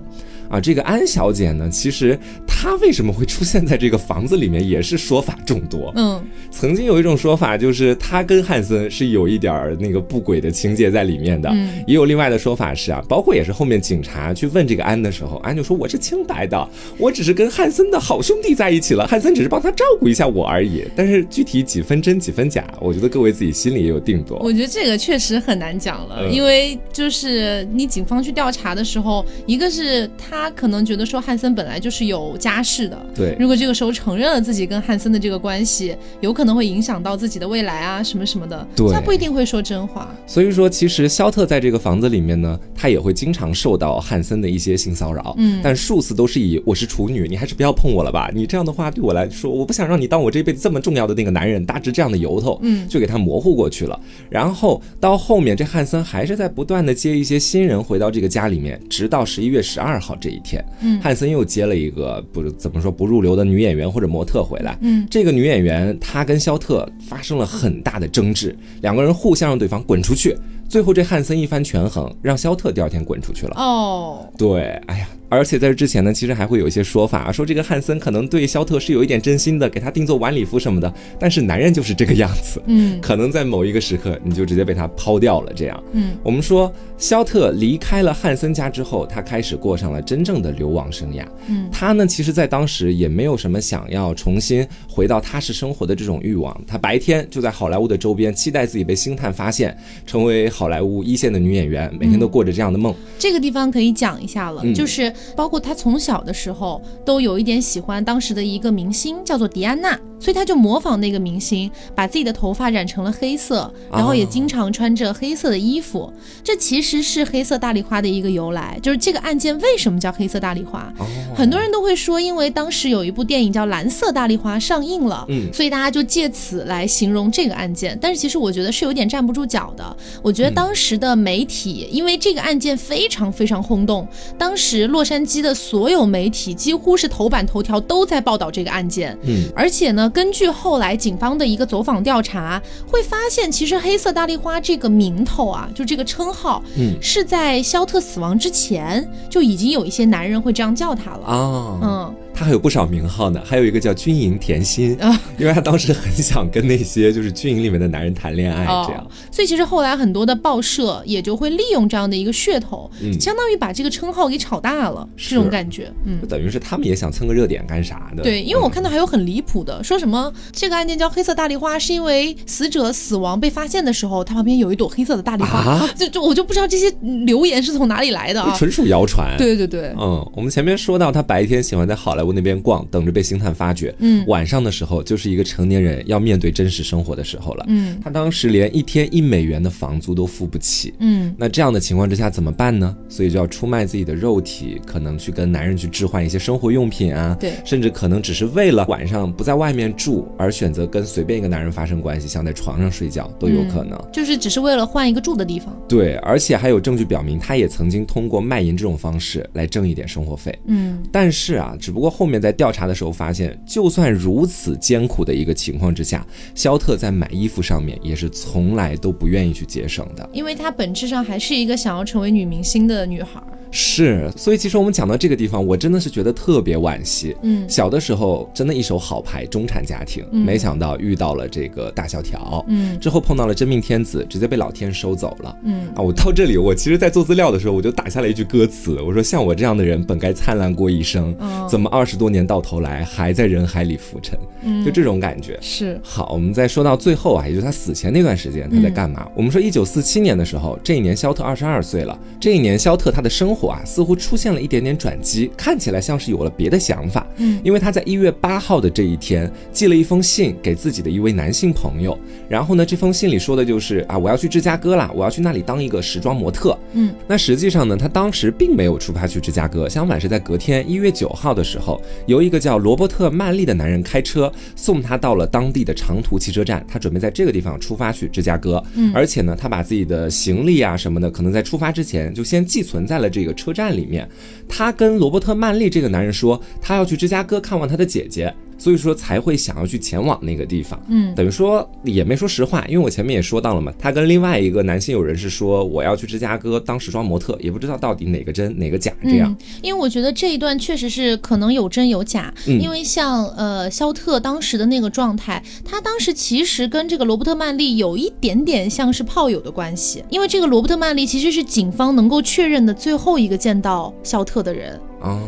[0.51, 5.93] 啊，这个安小姐呢，其实她为什么会出现在这个房子里面，也是说法众多。
[5.95, 11.49] 嗯，曾经有一种说法，就是她跟汉森是有一点儿那个不轨的情节在里面的。
[11.53, 20.83] 嗯，也有另外的说法是啊，包括也是后面警察去问这个安的时候，安就说我是清白的，我只是跟汉森的好兄弟在一起了，汉森只是帮他照顾一下我而已。
[20.97, 24.37] 但是具体几分真几分假，我觉得各位自己心里也有定夺。
[24.39, 30.40] 我觉得这个确实很难讲了，因为就是你警方去调查的时候，一个是他。
[30.41, 33.36] 他可能觉得说汉森本来就是有家室的，对。
[33.39, 38.67] 如果这个时候承认了自己跟汉森的这个关系，有可能会影响到自己的未来啊，什么什么的。
[38.75, 38.91] 对。
[38.91, 40.12] 他不一定会说真话。
[40.25, 45.36] 所以说，其实肖特在这个房子里面呢，他也会经常受到汉森的一些性骚扰。
[45.38, 45.62] 嗯。
[45.63, 48.32] 但数次都是以我是处女，你还是不要碰我了吧？
[48.34, 53.99] 你这样的话对我来说，我不想让你当我这辈子这么重要的那个男人，大致这样的由头，嗯，就给他模糊过去了。
[54.27, 60.30] 然后到后面，这汉森还是在不断的接一些新人回到这个家里面，直到十一月十二号这。
[60.31, 70.35] 一天，嗯，汉森又接了一个不怎么说不入流的女演员或者模特回来，嗯，这个女演员她跟肖特发生了很大的争执，两个人互相让对方滚出去，
[70.67, 73.55] 最后这汉森一番权衡，让肖特第二天滚出去了。
[73.57, 75.07] 哦，对，哎呀。
[75.31, 80.93] 而且在这之前呢，其实还会有一些说法，啊说这个汉森可能对肖特是有一点真心的，给他定做晚礼服什么的。
[81.17, 85.53] 但是男人就是这个样子，嗯，可能在某一个时刻你就直接被他抛掉了。
[85.55, 91.25] 这样，嗯，我们说肖特离开了汉森家之后，他开始过上了真正的流亡生涯。
[91.47, 96.61] 嗯，他呢，其实在当时也没有什么想要重新回到踏实生活的这种欲望。
[96.67, 102.93] 他白天就在好莱坞的周边，期待自己被星探发现，成为好莱坞一线的女演员，每天都过着这样的梦。
[103.17, 105.13] 这个地方可以讲一下了，就是。
[105.36, 109.99] 包括他从小的时候都有一点喜欢当时的一个明星，叫做迪安娜。
[110.19, 116.13] 所以他就模仿那个明星，把自己的头发染成了黑色，然后也经常穿着黑色的衣服。
[116.43, 120.93] 这其实是黑色大丽花的一个由来，就是这个案件为什么叫黑色大丽花？
[121.36, 127.97] 很多人都会说，因为当时有一部电影叫《蓝色大丽花》上映了，嗯，所以大家就借此来形容这个案件。
[127.99, 129.97] 但是其实我觉得是有点站不住脚的。
[130.21, 134.07] 我觉得当时的媒体因为这个案件非常非常轰动，
[134.38, 140.10] 当时洛杉矶的所有媒体几乎是头版头条都在报道这个案件，嗯，而且呢。
[140.13, 152.15] 根据后来警方的一个走访调查，会发现其实“黑色大丽花”这个名头啊，就这个称号，嗯，是在肖特死亡之前就已经有一些男人会这样叫他了啊，嗯。
[152.41, 159.08] 他还有不少名号呢，还有一个叫军营甜心啊，因为他当时很想跟那些就是军营里面的男人谈恋爱，这样。
[159.32, 165.93] 所以其实后来很多的报社也就会利用这样的一个噱头，相当于把这个称号给炒大了，这种感觉。
[166.04, 168.23] 嗯，等于是他们也想蹭个热点干啥的？
[168.23, 176.91] 对，因为我看到还有很离谱的，说什么这个案件叫黑色大丽花，是因为死者死亡被发现的时候，他旁边有一朵黑色的大丽花， 就就我就不知道这些
[177.27, 179.38] 流言是从哪里来的啊，纯属谣传。
[179.38, 183.93] 对对对，嗯，我们前面说到他白天喜欢在好莱坞那边逛，等着被星探发掘。
[183.99, 187.65] 嗯，晚上的时候就是一个成年人要面对真实生活的时候了。
[187.67, 190.93] 嗯，他当时连一天一美元的房租都付不起。
[190.99, 192.95] 嗯，那这样的情况之下怎么办呢？
[193.09, 197.35] 所以就要出卖自己的肉体，可能去跟男人去置换一些生活用品啊。
[197.39, 203.99] 对，甚至可能只是为了晚上不在外面住而选择跟随便一个男人发生关系，像在床上睡觉都有可能。
[204.11, 205.75] 就是只是为了换一个住的地方。
[205.87, 210.57] 对，而且还有证据表明，他也曾经通过卖淫这种方式来挣一点生活费。
[210.65, 223.41] 嗯，但是啊，只不过后面在调查的时候发现，就算如此艰苦的一个情况之下，肖特在买衣服上面也是从来都不愿意去节省的，因为她本质上还是一个想要成为女明星的女孩。
[223.74, 227.34] 是，所以其实我们讲到这个地方，我真的是觉得特别惋惜。
[227.41, 232.65] 嗯，小的时候真的一手好牌，中产家庭，没想到遇到了这个大萧条。
[232.67, 235.56] 嗯，之后碰到了真命天子，直接被老天收走了。
[235.63, 241.34] 嗯啊，我到这里，我其实，在做资料的时候，我就打下了一句歌词，我说像我这样的人，本该灿烂过一生，
[241.69, 244.37] 怎么二十多年到头来还在人海里浮沉？
[244.61, 245.57] 嗯，就这种感觉。
[245.59, 245.99] 是。
[246.03, 249.27] 好，我们再说到最后啊，也就是他死前那段时间，他在干嘛？
[249.35, 252.15] 我们说一九四七年的时候，这一年肖特二十二岁了。
[252.39, 253.71] 这一年肖特他的生活。
[253.71, 257.25] 啊，似乎出现了一点点转机，看起来像是有了别的想法。
[257.37, 266.77] 嗯，因为他在一月八号的这一天寄了一封信给自己的一位男性朋友，然后呢，这封信里说的就是啊，我要去芝加哥啦，我要去那里当一个时装模特。
[266.91, 271.90] 嗯，那实际上呢，他当时并没有出发去芝加哥，相反是在隔天一月九号的时候。
[271.91, 278.84] 候，由一个叫罗伯特曼利的男人开车送他到了当地的长途汽车站，他准备在这个地方出发去芝加哥。
[278.95, 284.27] 嗯，而且呢，他把自己的行李啊什么的，可能在出发之前就先寄存在了这个车站里面。
[284.67, 288.54] 他跟罗伯特曼利这个男人说，他要去芝加哥看望他的姐姐。
[288.81, 299.55] 所以说才会想要去前往那个地方，嗯，等于说也没说实话，因为我前面也说到了嘛，他跟另外一个男性友人是说我要去芝加哥当时装模特，也不知道到底哪个真哪个假这样。
[299.83, 314.99] 因为我觉得这一段确实是可能有真有假，因为像呃肖特当时的那个状态，他当时其实跟这个罗伯特曼利有一点点像是炮友的关系，因为这个罗伯特曼利其实是警方能够确认的最后一个见到肖特的人。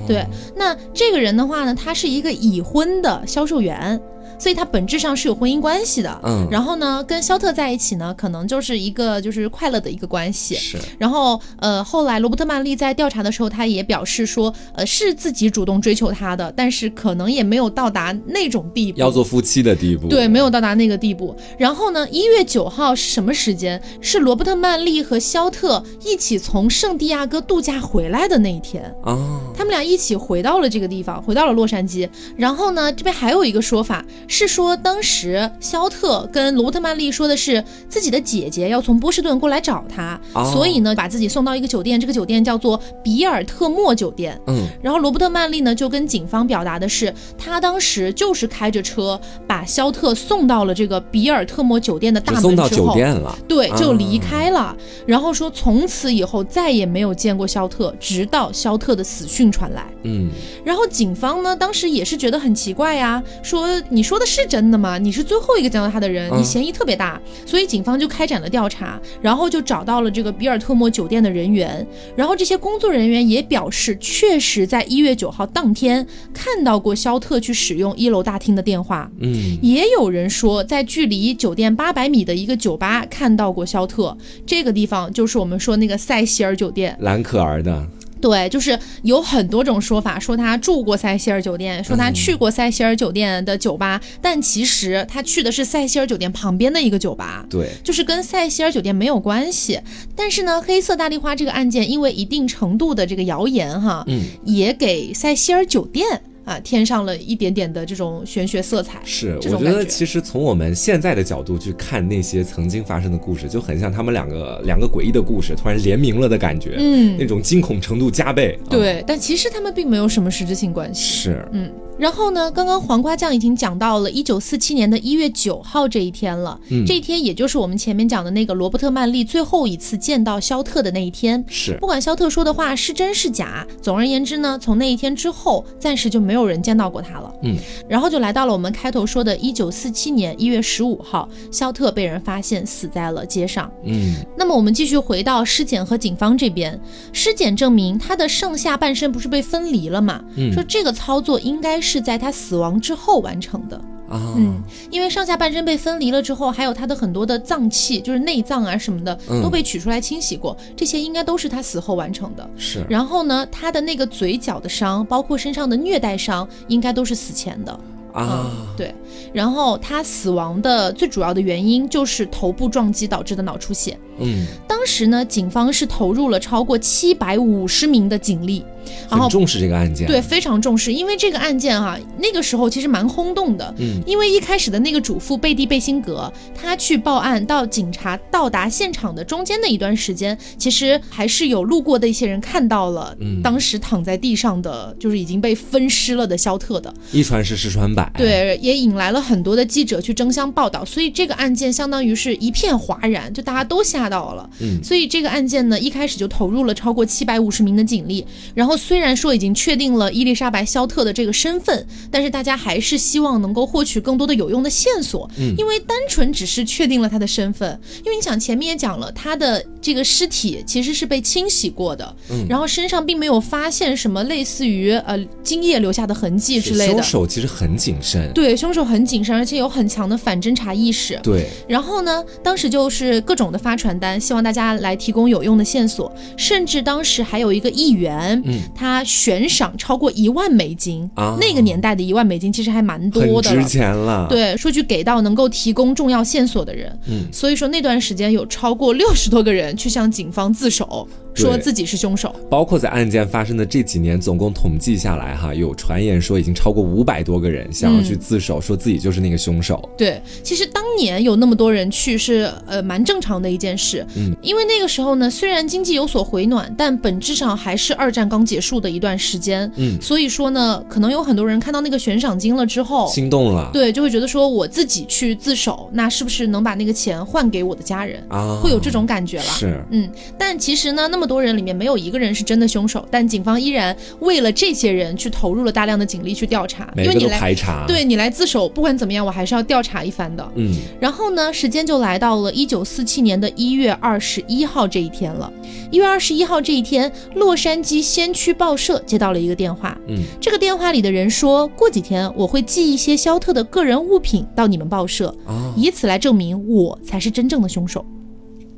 [0.08, 4.00] 对，那这个人的话呢，他是一个已婚的销售员。
[4.44, 10.78] 所以他本质上是有婚姻关系的，嗯，然后呢，跟肖特在一起呢，可能就是一个就是快乐的一个关系，是。
[11.00, 21.34] 然后呃，后来罗伯特曼利在调查的时候，他也表示说，呃，是自己主动追求他的，但是可能也没有到达那种地步，要做夫妻的地步，对，没有到达那个地步。
[21.58, 23.82] 然后呢，一月九号是什么时间？
[24.02, 32.10] 是罗伯特曼利和肖特一起从圣地亚哥度假回来的那一天啊，他们俩一起回到了这个地方，回到了洛杉矶。
[32.36, 34.04] 然后呢，这边还有一个说法。
[34.34, 40.20] 是说，当时肖特跟罗伯特曼利说的是自己的姐姐要从波士顿过来找他，
[40.52, 44.36] 所以呢，把自己送到一个酒店，这个酒店叫做比尔特莫酒店。
[44.48, 54.76] 嗯，然后罗伯特曼利呢就跟警方表达的是，他当时就是开着车把肖特送到了这个比尔特莫酒店的大门送到酒店了，对，就离开了。
[55.06, 59.86] 然后说从此以后再也没有见过肖特，直到肖特的死讯传来。
[60.02, 60.32] 嗯，
[60.66, 64.23] 然后警方呢当时也是觉得很奇怪呀，说你说的。
[64.26, 64.98] 是真的吗？
[64.98, 87.86] 你是最后一个见到他的人，你嫌疑特别大，所以警方就开展了调查，然后就找到了这个比尔特莫酒店的人员，然后这些工作人员也表示，确实在一月九号当天看到过肖特去使用一楼大厅的电话，嗯，也有人说在距离酒店八百米的一个酒吧看到过肖特，这个地方就是我们说那个塞西尔酒店，兰可儿的。
[88.24, 99.78] 对，就是有很多种说法，说他住过塞西尔酒店，说他去过塞西尔酒店的酒吧，但其实他去的是塞西尔酒店旁边的一个酒吧，对，就是跟塞西尔酒店没有关系。
[100.16, 106.22] 但是呢，黑色大丽花这个案件，因为一定程度的这个谣言哈，嗯，也给塞西尔酒店。
[106.46, 109.00] 啊，添上了一点点的这种玄学色彩。
[109.04, 116.76] 是，我觉得其实从我们现在的角度去看那些曾经发生的故事，就很像他们两个两个诡异的故事突然联名了的感觉。
[116.78, 118.60] 嗯，那种惊恐程度加倍。
[118.70, 121.04] 对，但其实他们并没有什么实质性关系。
[121.04, 121.72] 是，嗯。
[121.98, 122.52] 然后呢？
[122.52, 126.60] 刚刚黄瓜酱已经讲到了一九四七年的一月九号这一天了。
[126.70, 131.44] 嗯，这一天也就是我们前面讲的那个罗伯特曼利最后一次见到肖特的那一天。
[131.48, 137.32] 是，不管肖特说的话是真是假，总而言之呢，从那一天之后，暂时就没有人见到过他了。
[137.44, 137.56] 嗯，
[137.88, 143.72] 然后就来到了我们开头说的一九四七年一月十五号，肖特被人发现死在了街上。
[143.86, 146.80] 嗯，那么我们继续回到尸检和警方这边，
[147.12, 150.24] 尸检证明他的上下半身不是被分离了嘛？
[150.36, 151.83] 嗯，说这个操作应该。
[151.84, 153.78] 是在他死亡之后完成的
[154.10, 162.50] 啊，嗯，因为上下半身被分离了之后，还有他的很多的脏器，就是内脏啊什么的，都被取出来清洗过，这些应该都是他死后完成的。
[162.56, 167.80] 是，然后呢，他的那个嘴角的伤，包括身上的虐待伤，应该都是死前的
[168.14, 168.52] 啊。
[168.78, 168.94] 对，
[169.34, 173.98] 然后他死亡的最主要的原因就是头部撞击导致的脑出血。
[174.20, 178.64] 嗯，当时呢，警方是投入了超过七百五十名的警力。
[179.10, 208.74] 然后重视这个案件，对，非常重视，因为这个案件啊，那个时候其实蛮轰动的，嗯，因为一开始的那个主妇贝蒂贝辛格，她去报案到警察到达现场的中间的一段时间，其实还是有路过的一些人看到了，嗯，当时躺在地上的就是已经被分尸了的肖特的，一传十，十传百，对，也引来了很多的记者去争相报道，所以这个案件相当于是一片哗然，就大家都吓到了，嗯，所以这个案件呢，一开始就投入了超过七百五十名的警力，然后。
[208.84, 215.30] 虽然说已经确定了伊丽莎白·肖特的这个身份，但是大家还是希望能够获取更多的有用的线索。
[215.38, 226.94] 嗯，因为单纯只是确定了他的身份，因为你想前面也讲了，他的这个尸体其实是被清洗过的，嗯，然后身上并没有发现什么类似于呃精液留下的痕迹之类的。
[226.94, 231.18] 凶手其实很谨慎，对，凶手很谨慎，而且有很强的反侦查意识。
[231.24, 238.60] 对，然后呢，当时就是各种的发传单，希望大家来提供有用的线索，甚至当时还有一个议员，嗯。
[238.76, 241.38] 他悬赏超过一万美金啊！
[241.40, 244.28] 那个年代的一万美金其实还蛮多的，值钱了。
[244.30, 247.00] 对，说去给到能够提供重要线索的人。
[247.08, 251.08] 嗯，所以说那段时间有超过六十多个人去向警方自首。
[251.34, 252.36] 说自己是凶手。
[252.50, 259.90] 包括在案件发生的这几年，总共统计下来，哈，有传言说已经超过五百多个人想要去自首，说自己就是那个凶手。
[259.98, 278.24] 对，其实当年有那么多人去是呃蛮正常的一件事，嗯，因为那个时候呢，虽然经济有所回暖，但本质上还是二战刚结束的一段时间，嗯，所以说呢，可能有很多人看到那个悬赏金了之后心动了，对，就会觉得说我自己去自首，那是不是能把那个钱换给我的家人？
[278.30, 278.60] 啊？
[278.62, 295.52] 会有这种感觉了，是，嗯，但其实呢，那么多人里面没有一个人是真的凶手，但警方依然为了这些人去投入了大量的警力去调查，因为你来排查，对你来自首，不管怎么样，我还是要调查一番的，嗯，然后呢，时间就来到了一九四七年的一月二十一号这一天了，
[295.92, 305.34] 一月二十一号这一天，洛杉矶先驱报社接到了一个电话，嗯，这个电话里的人说过几天我会寄一些肖特的个人物品到你们报社，
[305.76, 308.06] 以此来证明我才是真正的凶手。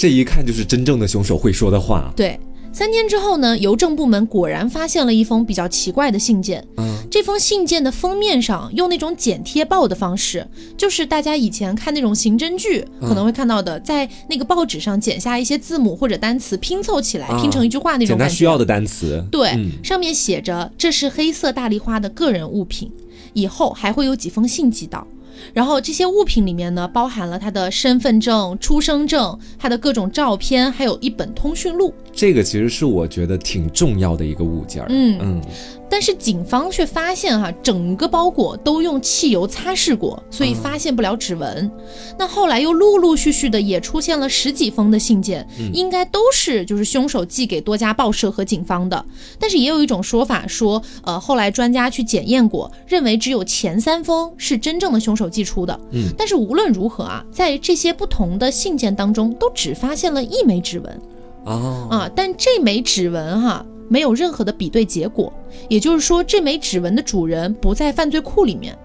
[0.06, 2.14] 这一看就是真正的凶手会说的话。
[2.16, 2.40] 对，
[2.72, 6.64] 三天之后呢，邮政部门果然发现了一封比较奇怪的信件。
[6.78, 18.16] 嗯，这封信件的封面上用那种剪贴报的方式，就是大家以前看那种刑侦剧可能会看到的，在那个报纸上剪下一些字母或者单词拼凑起来，拼成一句话那种。
[18.16, 19.26] 剪他需要的单词。
[19.32, 22.92] 对，上面写着这是黑色大丽花的个人物品，
[23.34, 25.08] 以后还会有几封信寄到。
[25.54, 31.94] 然后这些物品里面呢，包含了他的身份证、出生证、他的各种照片，还有一本通讯录。
[32.14, 34.88] 这个其实是我觉得挺重要的一个物件儿。
[34.90, 35.42] 嗯嗯。
[35.90, 41.72] 但是警方却发现，哈，整个包裹都用汽油擦拭过，所以发现不了指纹。
[42.18, 49.06] 那后来又陆陆续续的也出现了十几封的信件，应该都是就是凶手寄给多家报社和警方的。
[49.40, 55.80] 但是也有一种说法说，呃，后来专家去检验过，认为只有前三封是真正的凶手寄出的。
[55.92, 61.02] 嗯，但是无论如何啊，在这些不同的信件当中，都只发现了一枚指纹。
[61.46, 63.66] 哦，啊，但这枚指纹哈。
[63.88, 65.32] 没有任何的比对结果，
[65.70, 68.78] 也就是说，这枚指纹的主人不在犯罪库里面。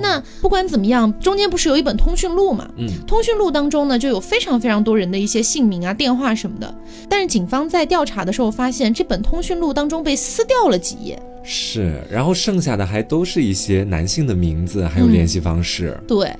[0.00, 2.68] 那不管怎么样，中间不是有一本通讯录嘛？
[2.76, 6.74] 嗯，通讯录当中呢，就有非常非常多人的一些姓名啊、电话什么的。
[7.08, 11.20] 但是警方在调查的时候发现，这本通讯录当中被撕掉了几页。
[11.42, 15.98] 是，然后剩下的还都是一些男性的名字，还有联系方式。
[16.06, 16.30] 对。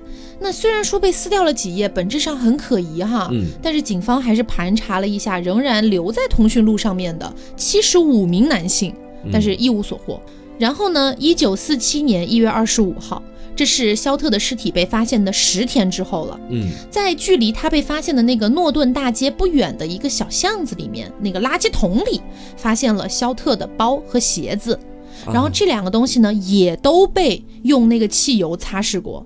[0.45, 8.95] 那虽然说被撕掉了几页，本质上很可疑哈，嗯，但是警方还是盘查了一下，仍然留在通讯录上面的七十五名男性，
[9.33, 10.21] 但是一无所获。
[10.59, 13.23] 然后呢，一九四七年一月二十五号，
[13.57, 22.21] 这是肖特的尸体被发现的十天之后了，嗯，在距离他被发现的那个诺顿大街不远的一个小巷子里面，那个垃圾桶里
[22.55, 24.79] 发现了肖特的包和鞋子，
[25.33, 29.25] 然后这两个东西呢，也都被用那个汽油擦拭过。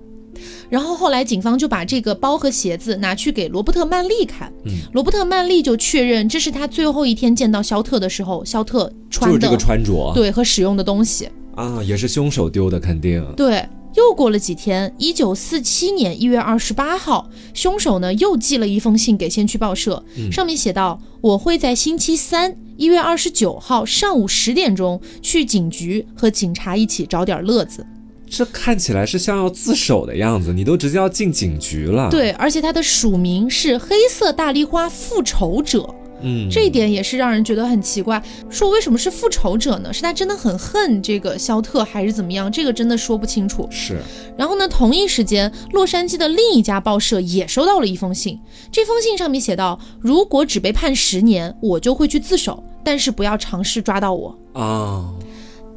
[0.69, 13.63] 然后后来警方就把这个包和鞋子拿去给罗伯特曼利看，嗯罗伯特曼利就确认这是他最后一天见到肖特的时候，肖特穿的这个穿着，对和使用的东西啊，也是凶手丢的，肯定对。
[13.95, 27.83] 又过了几天，一九四七年一月二十八号，凶手呢又寄了一封信给先驱报社，上面写道：“我会在星期三一月二十九号上午十点钟去警局和警察一起找点乐子。”
[28.29, 32.09] 这看起来是像要自首的样子，你都直接要进警局了。
[32.09, 35.83] 对，而且他的署名是“黑色大丽花复仇者”，
[36.21, 38.21] 嗯，这一点也是让人觉得很奇怪。
[38.49, 39.91] 说为什么是复仇者呢？
[39.91, 42.51] 是他真的很恨这个肖特，还是怎么样？
[42.51, 43.67] 这个真的说不清楚。
[43.71, 43.97] 是。
[44.37, 48.39] 然后呢，同一时间，洛杉矶的另一家报社也收到了一封信。
[48.71, 55.09] 这封信上面写道：“如果只被判十年，我就会去自首，但是不要尝试抓到我。”啊。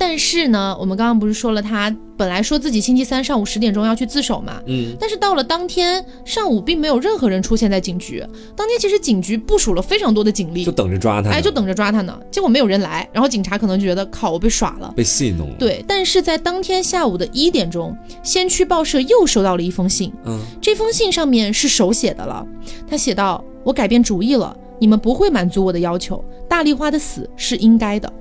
[0.04, 8.18] 但是呢，我们刚刚不是说了，他本来说自己星期三上午十点钟要去自首嘛，嗯，但是到了当天上午，并没有任何人出现在警局。
[8.56, 12.18] 当天其实警局部署了非常多的警力，就等着抓他，哎，就等着抓他呢。
[12.32, 15.54] 结果没有人来，然后警察可能就觉得靠，我被耍了，被戏弄了。
[15.56, 22.44] 对，但是在当天下午的一点钟，先驱报社又收到了一封信，嗯，这封信上面是手写的了，
[22.90, 28.12] 他写道：“我改变主意了，你们不会满足我的要求，大丽花的死是应该的。”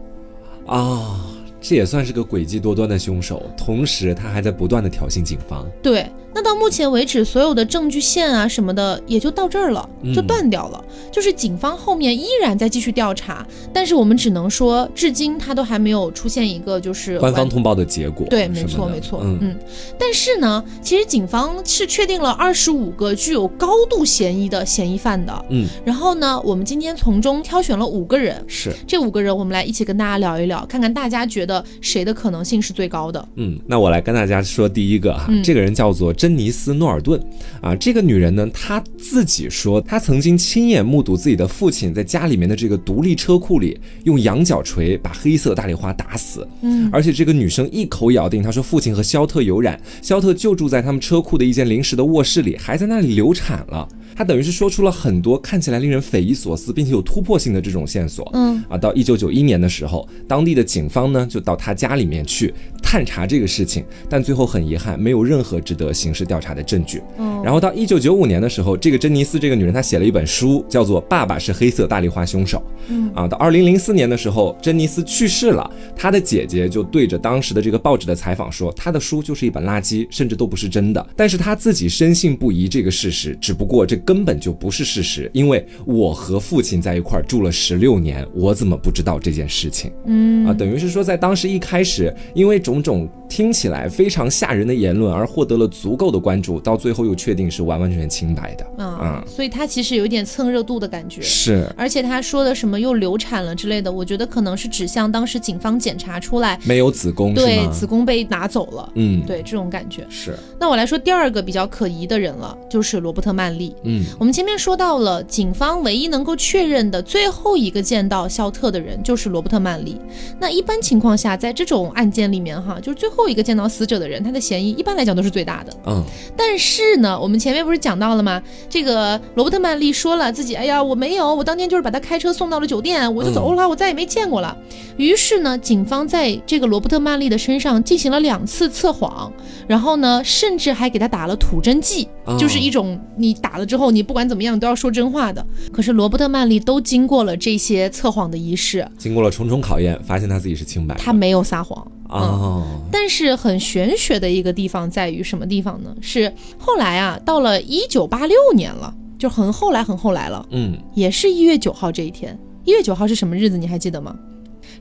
[0.69, 1.25] 啊。
[1.61, 5.65] 这也算是个诡计多端的凶手，同时他还在不断的挑衅警方。
[5.81, 6.05] 对。
[6.33, 10.83] 那到目前为止，所有的证据线啊什么的也就到这儿了，就断掉了。
[11.11, 18.25] 就是警方后面依然在继续调查，但是我们只能说，至今他都还没有出现一个就是官方通报的结果。
[18.29, 19.19] 对，没错，没错。
[19.23, 19.59] 嗯嗯。
[19.99, 25.45] 但是呢，其实警方是确定了二十五个具有高度嫌疑的嫌疑犯的。
[25.49, 25.67] 嗯。
[25.83, 33.27] 然后呢，我们今天从中挑选了五个人，是这五个人，我们来一起跟大家聊一聊，看看大家觉得谁的可能性是最高的。
[33.35, 36.13] 嗯，那我来跟大家说第一个哈，这个人叫做。
[36.21, 37.19] 珍妮斯·诺尔顿。
[37.61, 46.47] 啊，这个女人呢，她自己说，她曾经亲眼目睹自己的父亲在家里面的这个独立车库里用羊角锤把黑色大丽花打死。
[46.61, 53.89] 嗯，而且这个女生一口咬定，她说父亲和肖特有染，肖特就住在他们车库的一间临时的卧室里，还在那里流产了。
[54.15, 58.29] 他等于是说出了很多看起来令人匪夷所思，并且有突破性的这种线索。
[58.33, 67.01] 嗯啊，到一九九一年的时候，当地的警方呢就到他家里面去探查这个事情，但最后很遗憾，没有任何值得刑事调查的证据。
[67.17, 72.57] 嗯，然后到一九九五年的时候，这个珍妮斯这个女人她写了一本书，叫做《爸爸是黑色大丽花凶手》。
[72.89, 81.05] 嗯啊，到二零零四年的时候，珍妮斯去世了，她的姐姐就对着当时的这个报纸的采访说，她的书就是一本垃圾，甚至都不是真的。
[81.15, 84.00] 但是她自己深信不疑这个事实，只不过这。
[84.05, 89.91] 根本就不是事实，因为我和父亲在一块儿住了十六年，我怎么不知道这件事情？
[90.05, 98.65] 嗯啊，等于是说，在当时一开始，因为种种听起来非常吓人的言论而获得了足够的关注，到最后又确定是完完全全清白的。
[98.77, 101.21] 嗯，所以他其实有点蹭热度的感觉。
[101.21, 108.91] 是，而且他说的什么又流产了之类的，我觉得可能是指向当时警方检查出来没有子宫，对，子宫被拿走了。
[108.95, 110.35] 嗯，对，这种感觉是。
[110.59, 113.75] 那我来说第二个比较可疑的人了，就是罗伯特曼利。
[113.83, 119.99] 嗯，我们前面说到了，警方唯一能够确认的最后一个见到肖特的人就是罗伯特曼利。
[120.39, 125.73] 那一般情况下，在这种案件里面，哈，就是最后一个见到死者的人，他的嫌疑一般来讲都是最大的。
[125.85, 126.03] 嗯，
[126.35, 128.41] 但是呢，我们前面不是讲到了吗？
[128.69, 134.55] 这个罗伯特曼利说了自己，哎呀，我没有，我当天就是把他开车送到了酒店，我就走了，我再也没见过了。
[134.97, 139.31] 于是呢，警方在这个罗伯特曼利的身上进行了两次测谎，
[139.67, 142.07] 然后呢，甚至还给他打了吐真剂。
[142.37, 145.43] 就是一种你打了之后，你不管怎么样都要说真话的。
[145.71, 152.63] 可是罗伯特曼利都经过了这些测谎的仪式，经过了重重考验，发现他自己是清白，他没有撒谎哦。
[152.91, 155.95] 但是很玄学的一个地方在于什么地方呢？
[156.01, 160.45] 是后来啊，到了一九八六年了，就很后来很后来了。
[160.51, 162.37] 嗯，也是一月九号这一天。
[162.65, 163.57] 一月九号是什么日子？
[163.57, 164.15] 你还记得吗？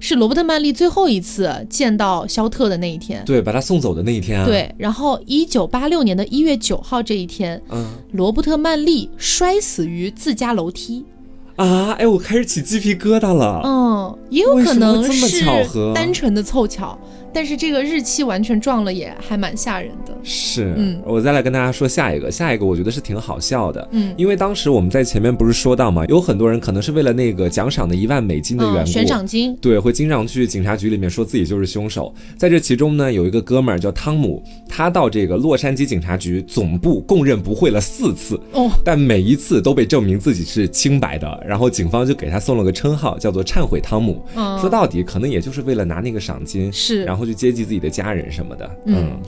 [0.01, 4.47] 是罗伯特曼利最后一次见到肖特的那一天，对，把他送走的那一天啊。
[4.47, 11.05] 对，然后一九八六年的一月九号这一天，嗯，罗伯特曼利摔死于自家楼梯。
[11.57, 13.61] 啊，哎，我开始起鸡皮疙瘩了。
[13.63, 15.45] 嗯，也有可能是
[15.95, 16.99] 单纯的凑巧。
[17.33, 20.17] 但是这个日期完全撞了，也还蛮吓人的。
[20.23, 32.13] 是，嗯，我再来跟大家说下一个，下一个我觉得是挺好笑的，嗯，因为当时我们在前面不是说到嘛，有很多人可能是为了那个奖赏的一万美金的缘故，悬赏金，对，会经常去警察局里面说自己就是凶手。
[32.37, 44.23] 在这其中呢，有一个哥们儿叫汤姆，他到这个洛杉矶警察局总部供认不讳了四次，哦，但每一次都被证明自己是清白的，然后警方就给他送了个称号，叫做忏悔汤姆。
[44.61, 47.20] 说到底，可能也就是为了拿那个赏金，是，然后。
[47.25, 48.71] 去接济自己的家人什么的。
[48.87, 49.21] 嗯，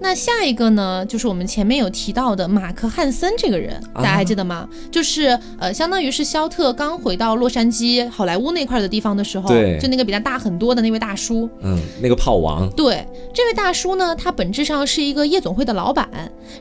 [0.00, 4.68] 那下一个呢，就是我们前面有提到的马克汉森这个人，大家还记得吗？
[4.90, 12.68] 就是呃，相当于是肖特刚回到洛杉矶好莱坞那块的地方的时候，对，就那个比他大很多的那位大叔，嗯，那个炮王。
[12.70, 16.08] 对，这位大叔呢，他本质上是一个夜总会的老板，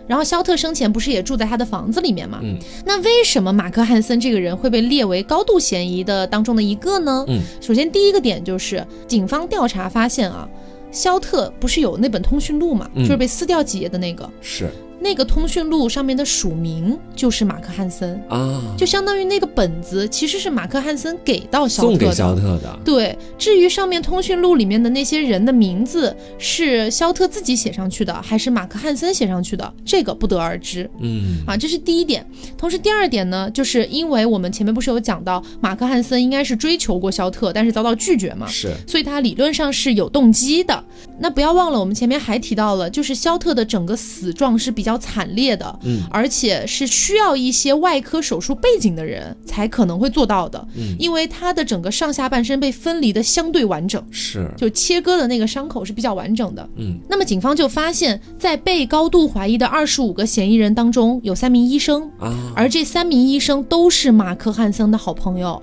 [0.07, 2.39] 然后肖特生前不是也住在他的房子里面嘛？
[2.41, 7.25] 嗯，那为什么马克汉森这个人会被列为高度嫌疑的当中的一个呢？
[7.27, 10.47] 嗯，首先第一个点就是警方调查发现啊。
[10.91, 12.89] 肖特不是有那本通讯录嘛？
[12.95, 14.29] 就是被撕掉几页的那个。
[14.41, 14.69] 是。
[15.01, 22.79] 那个通讯录上面的署名就是马克汉森啊，就相当于那个本子其实是马克汉森给到肖特送给肖特的。
[22.83, 30.89] 对，至于上面通讯录里面的那些人的名字是肖特自己写上去的，还是马克汉森写上去的，这个不得而知。
[30.99, 32.25] 嗯，啊，这是第一点。
[32.57, 40.83] 同时第二点呢，就是因为我们前面不是有讲到马克汉森应该是追求过肖特，但是遭到拒绝嘛，是，所以他理论上是有动机的。
[41.21, 44.88] 那不要忘了，我们前面还提到了，就是肖特的整个死状是比较。
[44.89, 65.61] 比较惨烈的，嗯，而且是需要一些外科手术背景的人才可能会做到的，嗯，因为他的整个上下半身被分离的相对完整，是，就切割的那个伤口是比较完整的，嗯，那么警方就发现，在被高度怀疑的二十五个嫌疑人当中，有三名医生啊，而这三名医生都是马克汉森的好朋友，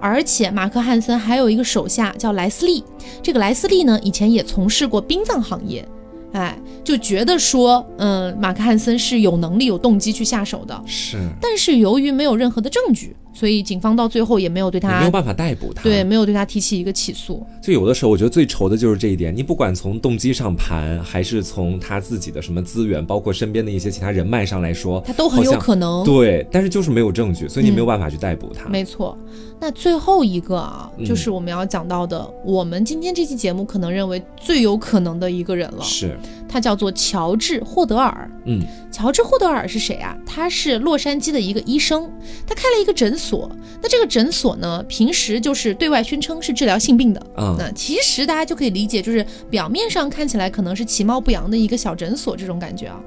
[0.00, 2.82] 而且马克汉森还有一个手下叫莱斯利，
[3.22, 5.86] 这个莱斯利呢，以前也从事过殡葬行业。
[6.34, 11.16] 哎，就觉得说，嗯，马克汉森是有能力、有动机去下手的，是。
[11.40, 13.16] 但是由于没有任何的证据。
[13.36, 17.44] 所以警方到最后也没有对他没有办法逮捕他，对，没有对他提起一个起诉。
[17.60, 19.36] 就有的时候，我觉得最愁的就是这一点。
[19.36, 26.04] 你不管从动机上盘，还是从他自己的什么资源，包括身边的一些其他人脉上来说，他都很有可能。
[26.04, 28.68] 对，但是就是没有证据，所以你没有办法去逮捕他。
[28.68, 29.18] 没错。
[29.64, 35.82] 那最后一个啊，就是我们要讲到的，我们今天这期节目可能认为最有可能的一个人了。
[35.82, 36.18] 是。
[36.46, 38.30] 他叫做乔治·霍德尔。
[38.44, 38.60] 嗯，
[38.92, 40.14] 乔治·霍德尔是谁啊？
[40.26, 42.12] 他是洛杉矶的一个医生，
[42.46, 43.50] 他开了一个诊所。
[43.82, 47.26] 那这个诊所呢，平时就是对外宣称是治疗性病的。
[47.38, 53.00] 嗯，那其实大家就可以理解，就是表面上看起来可能是其貌不扬的一个小诊所这种感觉啊，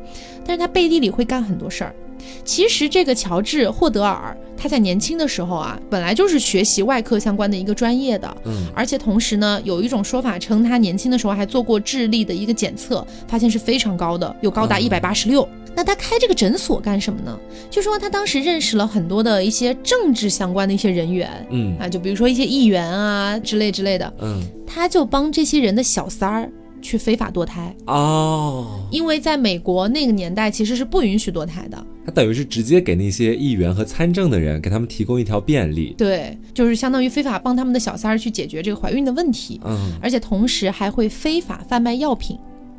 [0.43, 1.95] 但是他背地里会干很多事儿。
[2.43, 15.47] 其实这个乔治·霍德尔，他在年轻的时候啊，本来就是学习外科相关的一个专业的，嗯，而且同时呢，有一种说法称他年轻的时候还做过智力的一个检测，发现是非常高的，有高达一百八十六。
[15.75, 17.37] 那他开这个诊所干什么呢？
[17.69, 26.51] 据说他当时认识了很多的一些政治相关的一些人员，嗯啊，就比如说一些议员啊之类之类的，嗯，他就帮这些人的小三儿。
[26.81, 31.85] 去非法堕胎哦，因为在美国那个年代其实是不允许堕胎的。
[32.05, 35.93] 他等于是直接给那些议员和参政的人，给他们提供一条便利。
[35.97, 39.59] 对，就是相当于非法帮他们的小三儿去解决这个怀孕的问题。
[39.65, 42.37] 嗯，而且同时还会非法贩卖药品。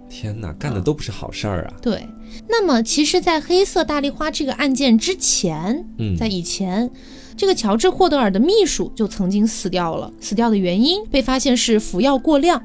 [0.09, 1.75] 天哪，干的都不是好事儿啊！
[1.83, 2.03] 对，
[2.49, 6.91] 那么其实，在黑色大丽花这个案件之前，嗯，在以前，
[7.37, 10.11] 这个乔治霍德尔的秘书就曾经死掉了。
[10.19, 12.63] 死掉的原因被发现是服药过量。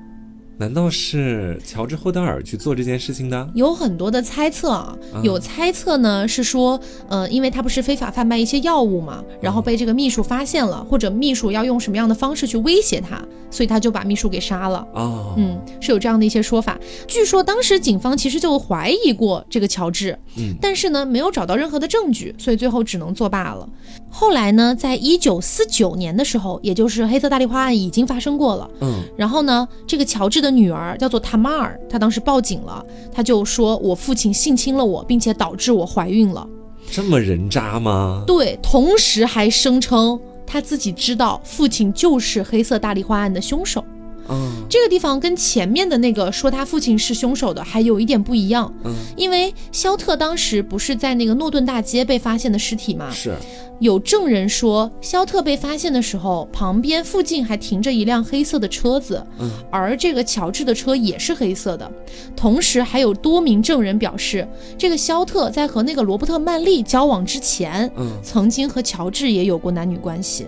[0.58, 3.50] 难道是乔治·霍德尔去做这件事情的？
[3.56, 6.80] 有很多的猜测啊，有猜测呢是说，
[7.10, 14.88] 呃，因为他不是非法贩卖一些药物嘛，然后被这个秘书发现了，或者秘书要用什么样的方式去威胁他，所以他就把秘书给杀了。
[14.94, 16.80] 哦，嗯，是有这样的一些说法。
[17.08, 23.68] 据说当时警方其实就怀疑过这个乔治，嗯，但是呢没有找到任何的证据，所以最后只能作罢了。
[24.10, 36.48] 后来呢，在一九四九年的时候，也就是黑色大丽花案已经发生过了，嗯，然后呢，这个乔治的女儿叫做塔玛尔，她当时报警了，她就说我父亲性侵了我，并且导致我怀孕了。
[36.92, 38.24] 这么人渣吗？
[38.28, 43.84] 对，同时还声称他自己知道父亲就是黑色大丽花案的凶手。
[44.30, 48.74] 嗯，这个地方跟前面的那个说他父亲是凶手的还有一点不一样。
[48.84, 53.10] 嗯，因为肖特当时不是在那个诺顿大街被发现的尸体吗？
[53.12, 53.36] 是。
[53.80, 61.92] 有证人说，肖特被发现的时候，旁边附近还停着一辆黑色的车子，嗯，而这个乔治的车也是黑色的。
[62.34, 64.48] 同时，还有多名证人表示，
[64.78, 70.46] 这个肖特在和那个罗伯特曼利交往之前，嗯，曾经和乔治也有过男女关系。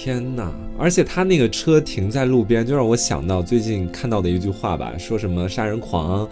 [0.00, 0.48] 天哪！
[0.78, 6.26] 而且他那个车停在路边，就让我想到最近看到的一句话吧，说什么杀人狂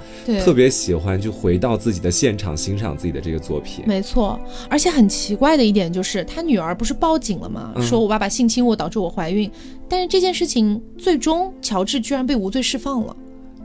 [0.45, 3.85] 特别喜欢就回到自己的现场欣赏自己的这个作品。
[3.85, 4.39] 没错，
[4.71, 7.75] 而且很奇怪的一点就是，他女儿不是报警了吗？
[7.83, 9.51] 说我爸爸性侵我，导致我怀孕。
[9.89, 13.17] 但是这件事情最终乔治居然被无罪释放了，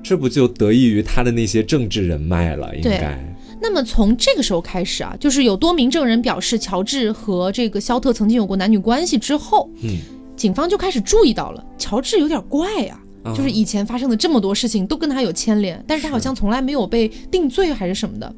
[0.02, 2.76] 这不就得益于他的那些政治人脉了？
[2.76, 3.31] 应该。
[3.62, 9.98] 那么从这个时候开始啊，就是有多名证人表示乔治和这个肖特曾经有过男女关系之后，嗯，
[10.36, 13.00] 警方就开始注意到了乔治有点怪呀，
[13.36, 18.34] 就是以前发生的这么多事情都跟他有牵连，但是他好像从来没有被定罪还是什么的。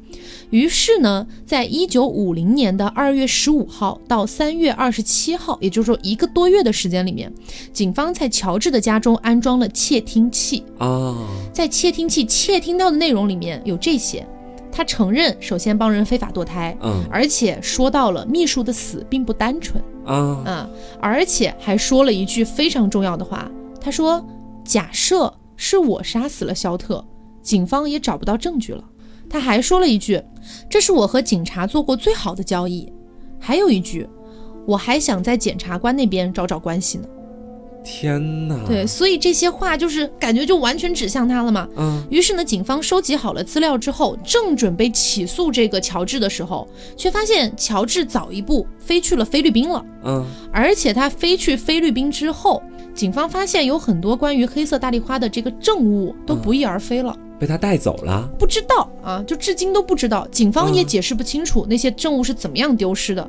[0.50, 7.32] 于是呢，在一九五零年的二月十五号到三月二十七号，也就是说一个多月的时间里面，
[7.72, 11.16] 警方在乔治的家中安装了窃听器啊，
[11.50, 14.24] 在窃听器窃听到的内容里面有这些。
[14.76, 20.70] 他承认，首先帮人非法堕胎，嗯，而且说到了秘书的死并不单纯，啊，嗯，
[21.00, 23.48] 而且还说了一句非常重要的话，
[23.80, 24.26] 他说
[24.66, 27.06] ：“假设是我杀死了肖特，
[27.40, 28.82] 警方也找不到证据了。”
[29.30, 30.20] 他还说了一句
[30.68, 32.92] ：“这是我和警察做过最好的交易。”
[33.38, 34.08] 还有一句
[34.66, 37.06] ：“我还想在检察官那边找找关系呢。”
[37.84, 38.58] 天哪！
[38.66, 41.68] 对，所以这些话就是感觉就完全指向他了嘛。
[41.76, 42.02] 嗯。
[42.10, 46.66] 于是呢，警方收集好了资料之后，正准备起诉这个乔治的时候，
[46.96, 49.84] 却发现乔治早一步飞去了菲律宾了。
[50.04, 50.24] 嗯。
[50.50, 52.62] 而且他飞去菲律宾之后，
[52.94, 58.28] 警方发现有很多关于黑色大丽花的这个证物都不翼而飞了，被他带走了。
[58.38, 63.28] 不知道啊，就至今都不知道，警方也解释不清楚那些证物是怎么样丢失的。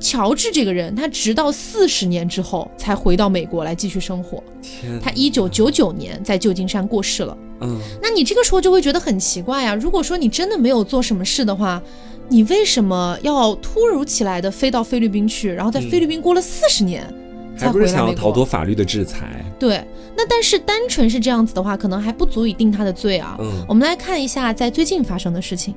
[0.00, 4.42] 乔治这个人，他直到四十年之后才回到美国来继续生活。
[4.62, 7.36] 天，他一九九九年在旧金山过世了。
[7.60, 9.74] 嗯，那你这个时候就会觉得很奇怪啊。
[9.74, 11.80] 如果说你真的没有做什么事的话，
[12.28, 17.02] 你为什么要突如其来的飞到菲律宾去，然后在菲律宾过了四十年
[17.58, 19.44] 才回来还不是想要逃脱法律的制裁？
[19.58, 19.84] 对，
[20.16, 23.36] 那但是单纯是这样子的话，可能还不足以定他的罪啊。
[23.38, 25.74] 嗯，我们来看一下在最近发生的事情。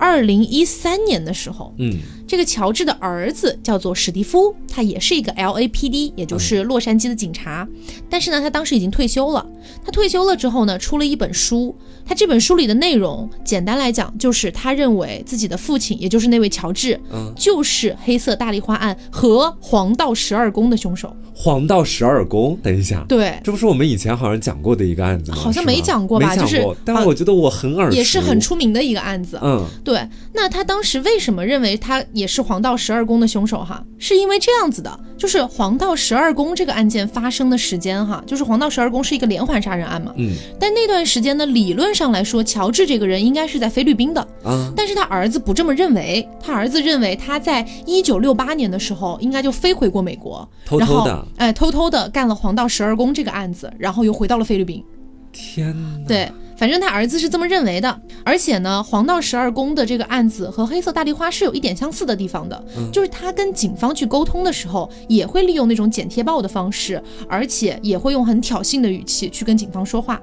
[0.00, 1.98] 二零一三年的时候，嗯。
[2.26, 7.66] 这个乔治的儿子叫做史蒂夫，他也是一个 LAPD，也就是洛杉矶的警察。
[8.08, 9.44] 但是呢，他当时已经退休了。
[9.84, 11.74] 他退休了之后呢，出了一本书。
[12.06, 21.12] 他这本书里的内容，简单来讲，就是他认为自己的父亲，也就是那位乔治，嗯，就是黑色大丽花案和黄道十二宫的凶手。
[21.34, 25.38] 黄道十二宫，等一下，对，这不是我们以前好像讲过的一个案子吗？
[25.38, 26.36] 好像没讲过吧？
[26.36, 29.36] 就是，但是我觉得我很耳熟，也是很出名的一个案子。
[29.42, 29.89] 嗯，对。
[30.32, 32.04] 那他当时为什么认为他？
[32.12, 54.84] 也是黄道十二宫的凶手哈，是因为这样子的，就是黄道十二宫这个案件发生的时间哈，就是黄道十二宫是一个连环杀人案嘛，嗯，但那段时间呢，理论上来说，乔治这个人应该是在菲律宾的，啊，但是他儿子不这么认为，他儿子认为他在一九六八年的时候应该就飞回过美国，偷偷的，哎，偷偷的干了黄道十二宫这个案子，然后又回到了菲律宾，
[55.32, 56.30] 天哪，对。
[56.60, 70.20] 反正他儿子是这么认为的，而且呢，黄道十二宫的这个案子和黑色大丽花是有一点相似的地方的，就是他跟警方去沟通的时候，也会利用那种剪贴报的方式，而且也会用很挑衅的语气去跟警方说话。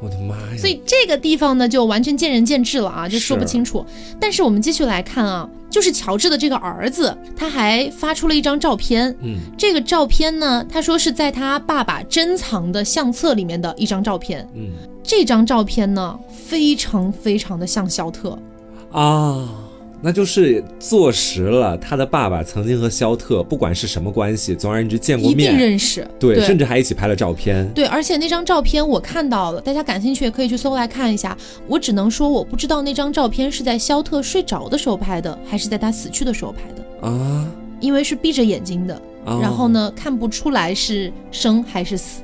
[0.00, 0.56] 我的妈呀！
[0.58, 3.84] 所以这个地方呢，就完全见仁见智了啊，就说不清楚。
[4.18, 14.70] 但是我们继续来看啊，就是乔治的这个儿子，他还发出了一张照片，嗯，这个照片呢，他说是在他爸爸珍藏的相册里面的一张照片，嗯。
[15.06, 18.36] 这张照片呢，非常非常的像肖特。
[18.90, 19.48] 啊，
[20.02, 31.36] 那就是坐实了他的爸爸曾经和肖特不管是什么关系，总而言之见过面，一定认识，对，甚至还一起拍了照片，对，而且那张照片我看到了，大家感兴趣也可以去搜来看一下。
[31.68, 37.08] 我只能说，我不知道那张照片是在肖特睡着的时候拍的，还是在他死去的时候拍的。
[37.08, 37.48] 啊，
[37.80, 42.22] 因为是闭着眼睛的，然后呢，看不出来是生还是死。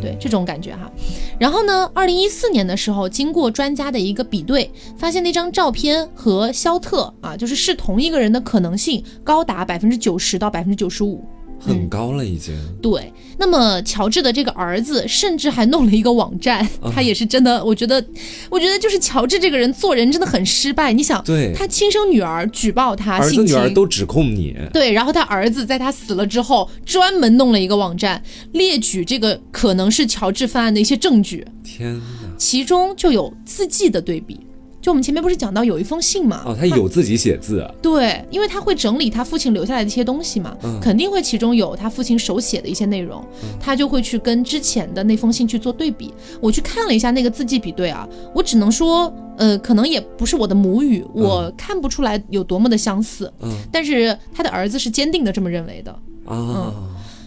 [0.00, 0.90] 对这种感觉哈，
[1.38, 11.24] 然后呢，二零一四年的时候，经过专家的一个比对，发现那张照片和肖特啊，就是是同一个人的可能性高达百分之九十到百分之九十五。
[11.60, 13.12] 很高了，已经对。
[13.38, 17.64] 那么乔治的这个儿子甚至还弄了一个网站，他也是真的。
[17.64, 18.04] 我觉得，
[18.50, 20.92] 我觉得就是乔治这个人做人真的很失败。
[20.92, 24.54] 你想，对他亲生女儿举报他，儿子女儿都指控你。
[24.72, 31.46] 对，然后他儿子在他死了之后，专门弄了一个网站，列举这个可能是乔治犯案的一些证据。
[31.64, 32.02] 天哪！
[32.36, 34.38] 其中就有字迹的对比。
[34.80, 36.42] 就我们前面不是讲到有一封信嘛？
[36.46, 37.68] 哦，他有自己写字。
[37.82, 43.22] 对，因为他会整理他父亲留下来的一些东西嘛，肯定会其中有他父亲手写的一些内容，
[43.60, 46.14] 他就会去跟之前的那封信去做对比。
[46.40, 53.30] 我去看了一下那个字迹比对啊，我只能说，呃，可能也不是我的母语，我看不出来有多么的相似。
[53.42, 55.90] 嗯，但是他的儿子是坚定的这么认为的
[56.24, 56.72] 啊。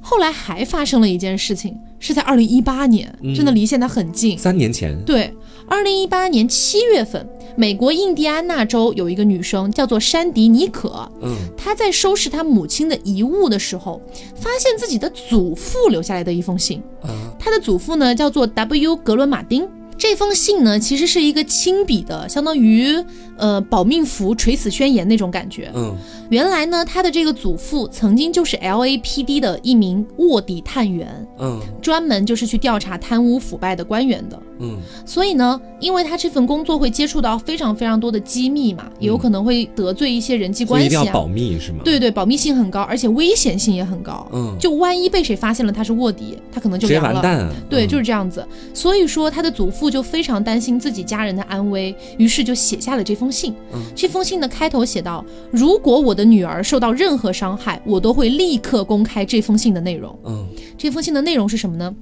[0.06, 5.02] 后来还发生了一件事情，是在二零一八年，真的离现在很近，三年前。
[5.06, 5.34] 对，
[5.68, 7.28] 二零一八年七月份。
[7.56, 14.02] 美国印第安纳州有一个女生叫做山迪尼可，嗯，她在收拾她母亲的遗物的时候，
[14.36, 16.82] 发现自己的祖父留下来的一封信。
[17.38, 19.70] 她的祖父呢叫做 W 格伦马丁。
[19.96, 22.96] 这封信呢，其实是一个亲笔的，相当于
[23.38, 25.72] 呃保命符、垂死宣言那种感觉。
[25.74, 25.96] 嗯，
[26.30, 34.40] 原来呢，他的这个祖父曾经就是 LAPD 的一名卧底探员，嗯，专门就是去调查贪污腐败的官员的。
[34.60, 41.80] 嗯，所以呢，因为他这份工作会接触到非常非常多的机密嘛，也有可能会得罪一些人际关系，一定要保密是吗？
[41.84, 44.28] 对对，保密性很高，而且危险性也很高。
[44.32, 47.50] 嗯，就万一被谁发现了他是卧底，他可能就完蛋。
[47.70, 48.48] 对，就是这样子。
[48.74, 53.54] 所以说他的祖父就非常担心自己家人的安危，于是就写下了这封信。
[53.72, 60.46] 嗯，这封信的开头写道：“如果我的女儿受到任何伤害，我都会立刻公开这封信的内容。”嗯，
[60.78, 61.94] 这封信的内容是什么呢？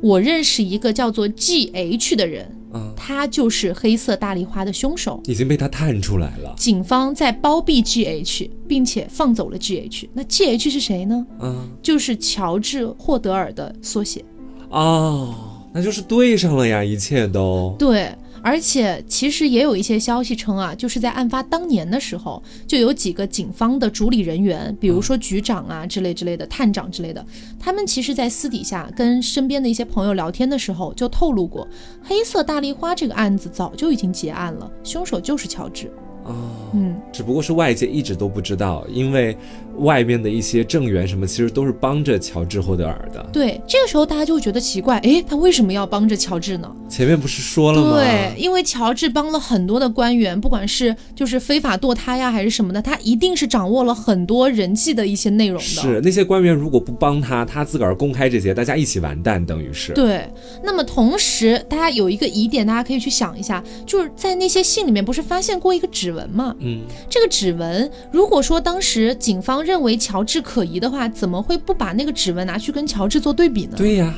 [0.00, 6.54] 我认识一个叫做 G H 的人，嗯，他就是黑色大丽花的凶手，已经被他探出来了。
[6.56, 10.08] 警方在包庇 G H，并且放走了 G H。
[10.14, 11.26] 那 G H 是谁呢？
[11.40, 14.24] 嗯，就是乔治霍德尔的缩写。
[14.70, 15.34] 哦，
[15.74, 18.10] 那就是对上了呀，一切都对。
[18.42, 27.24] 而且其实也有一些消息称啊，就是在案发当年的时候，就有几个警方的主理人员，比如说局长啊之类之类的、探长之类的，
[27.58, 31.66] 他们其实在私底下跟身边的一些朋友聊天的时候，就透露过，
[32.02, 35.92] 黑色大丽花这个案子早就已经结案了，凶手就是乔治。
[36.24, 36.34] 哦，
[36.74, 39.36] 嗯，只不过是外界一直都不知道，因为
[39.80, 43.24] 外面的一些政员什么，其实都是帮着乔治霍德尔的。
[43.32, 46.70] 对，这个时候大家就会觉得奇怪，哎，他为什么要帮着乔治呢？
[46.88, 47.96] 前面不是说了吗？
[47.96, 55.64] 对，因为乔治帮了很多的官员，不管是就是非法堕胎呀，还是什么的，他一定是掌握了很多人际的一些内容的。
[55.64, 59.92] 是那些官员如果不帮他，他自个儿公开这些，大家一起完蛋，等于是。
[59.92, 60.28] 对。
[60.62, 66.54] 那么同时，大家有一个疑点，大家可以去想一下，就是在那些信里面不是发现过一个指纹吗？
[66.58, 66.80] 嗯。
[67.08, 73.76] 这个指纹，如果说当时警方认为乔治可疑的话，怎么会不把那个指纹拿去跟乔治做对比呢？
[73.76, 74.12] 对呀。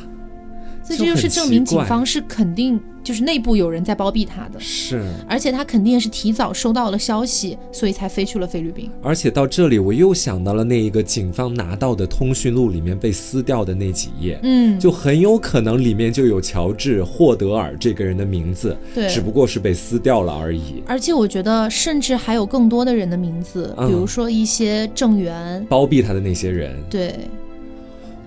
[0.95, 8.89] 以这就是证明警方是肯定就是内部有人在包庇他的，是，而且他肯定是提早收到了消息，所以才飞去了菲律宾。
[9.03, 20.83] 而且到这里，我又想到了那一个警方拿到的通讯录里面被撕掉的那几页，嗯，就很有可能里面就有乔治霍德尔这个人的名字，对，只不过是被撕掉了而已。
[20.87, 27.15] 而且我觉得，甚至还有更多的人的名字，比如说一些证员，包庇他的那些人，对。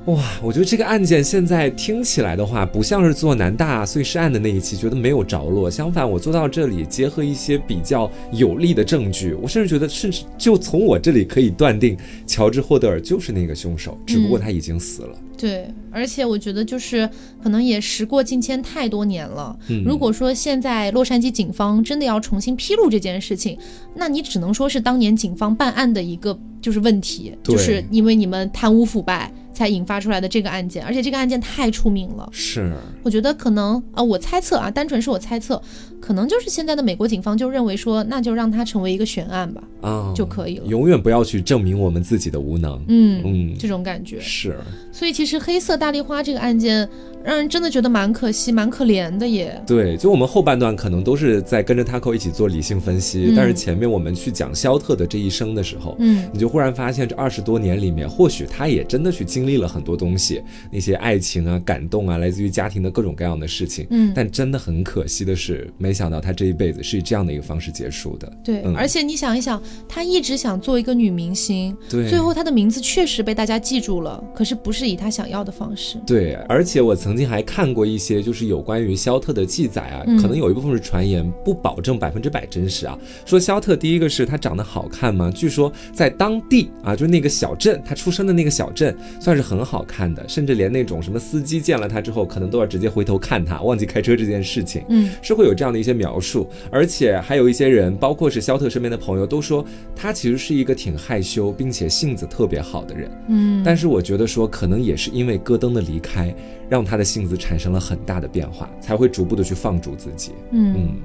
[0.06, 5.68] 哇，我觉得这个案件现在听起来的话，不像是做南大碎尸案的那一期，觉得没有着落。
[5.68, 11.98] 相反，我做到这里，结合一些比较有力的证据，我甚至觉得，甚至就从我这里可以断定，
[12.28, 15.18] 乔治霍德尔就是那个凶手，只不过他已经死了。
[15.36, 17.10] 对，而且我觉得就是
[17.42, 19.58] 可能也时过境迁太多年了。
[19.84, 23.58] 如果说现在洛杉矶警方真的要重新披露这件事情，
[23.96, 29.32] 那你只能说是当年警方办案的一个就是问题，就是因为你们贪污腐败。
[29.56, 32.30] 才引发出来的这个案件，而且这个案件太出名了。
[32.32, 35.60] 是，我觉得可能啊，我猜测啊，单纯是我猜测，
[36.00, 40.66] 可能就是现在的美国警方就认为说，那就让它成为一个悬案吧，啊，就可以了。
[40.68, 42.84] 永远不要去证明我们自己的无能。
[42.90, 44.60] 嗯嗯，这种感觉是。
[44.92, 46.88] 所以其实黑色大丽花这个案件。
[47.26, 49.60] 让人真的觉得蛮可惜、蛮可怜的耶。
[49.66, 63.88] 对，就我们后半段可能都是在跟着 Taco 一起做理性分析，但是前面我们去讲肖特的这一生的时候，嗯，你就忽然发现这二十多年里面，或许他也真的去经历了很多东西，那些爱情啊、感动啊，来自于家庭的各种各样的事情。
[63.90, 68.32] 嗯，但真的很可惜的是，没想到他这一辈子是以这样的一个方式结束的。
[68.44, 75.98] 对，而且你想一想，他一直想做一个女明星，对，最后他的名字确实被大家记住了，可是不是以他想要的方式。
[76.06, 77.96] 对，而且我曾经还看过一。
[77.96, 83.00] 一些就是有关于肖特的记载啊，可能有一部分是传言，不保证百分之百真实啊。
[83.26, 85.32] 说肖特第一个是他长得好看吗？
[85.34, 96.46] 据说在当地啊，就是那个小镇，他出生的那个小镇算是很好看的，甚至连那种什么司机见了他之后，可能都要直接回头看他，忘记开车这件事情，嗯，是会有这样的一些描述。
[96.70, 103.64] 而且还有一些人，包括是肖特身边的朋友，都说他其实是一个挺害羞并且性子特别好的人，嗯。
[103.64, 106.36] 但是我觉得说，可能也是因为戈登的离开，
[106.70, 107.82] 让他的性子产生了。
[107.86, 110.32] 很大的变化才会逐步的去放逐自己。
[110.50, 110.96] 嗯，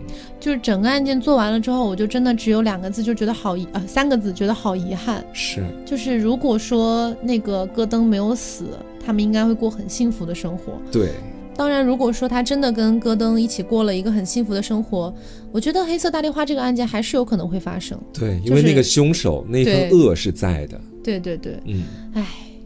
[0.40, 5.22] 就是整个案件做完了之后，我就真的只有两个字，就觉得好遗呃三个字，觉得好遗憾。
[5.34, 8.64] 是，就是如果说那个戈登没有死，
[9.04, 10.72] 他们应该会过很幸福的生活。
[10.90, 11.10] 对，
[11.54, 15.12] 当然如果说他真的跟戈登一起过了一个很幸福的生活，
[15.52, 18.00] 我觉得黑色大丽花这个案件还是有可能会发生。
[18.14, 20.80] 对，因为那个凶手那份恶是在的。
[21.04, 21.82] 对对对，嗯，
[22.14, 22.24] 唉。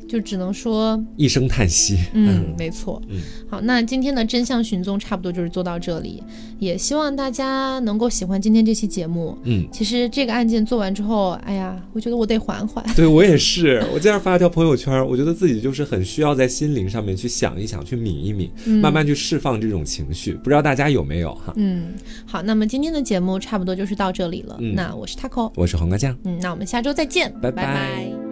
[0.09, 1.99] 就只能说一声叹息。
[2.13, 3.01] 嗯，没错。
[3.09, 6.23] 嗯，好，那今天的真相寻踪差不多就是做到这里，
[6.59, 9.37] 也希望大家能够喜欢今天这期节目。
[9.45, 12.85] 嗯，其实这个案件做完之后，哎呀，我觉得我得缓缓。
[12.95, 18.51] 对我也是，我今天发了条朋友圈，我觉得自己就是很需要在心灵上面去想一想，去抿一抿，
[18.81, 20.33] 慢慢去释放这种情绪。
[20.35, 21.53] 不知道大家有没有哈？
[21.57, 21.95] 嗯，
[22.27, 24.59] 好，那么今天的节目差不多就是到这里了。
[24.75, 26.17] 那我是 Taco，我是黄瓜酱。
[26.25, 28.24] 嗯，那我们下周再见，拜拜。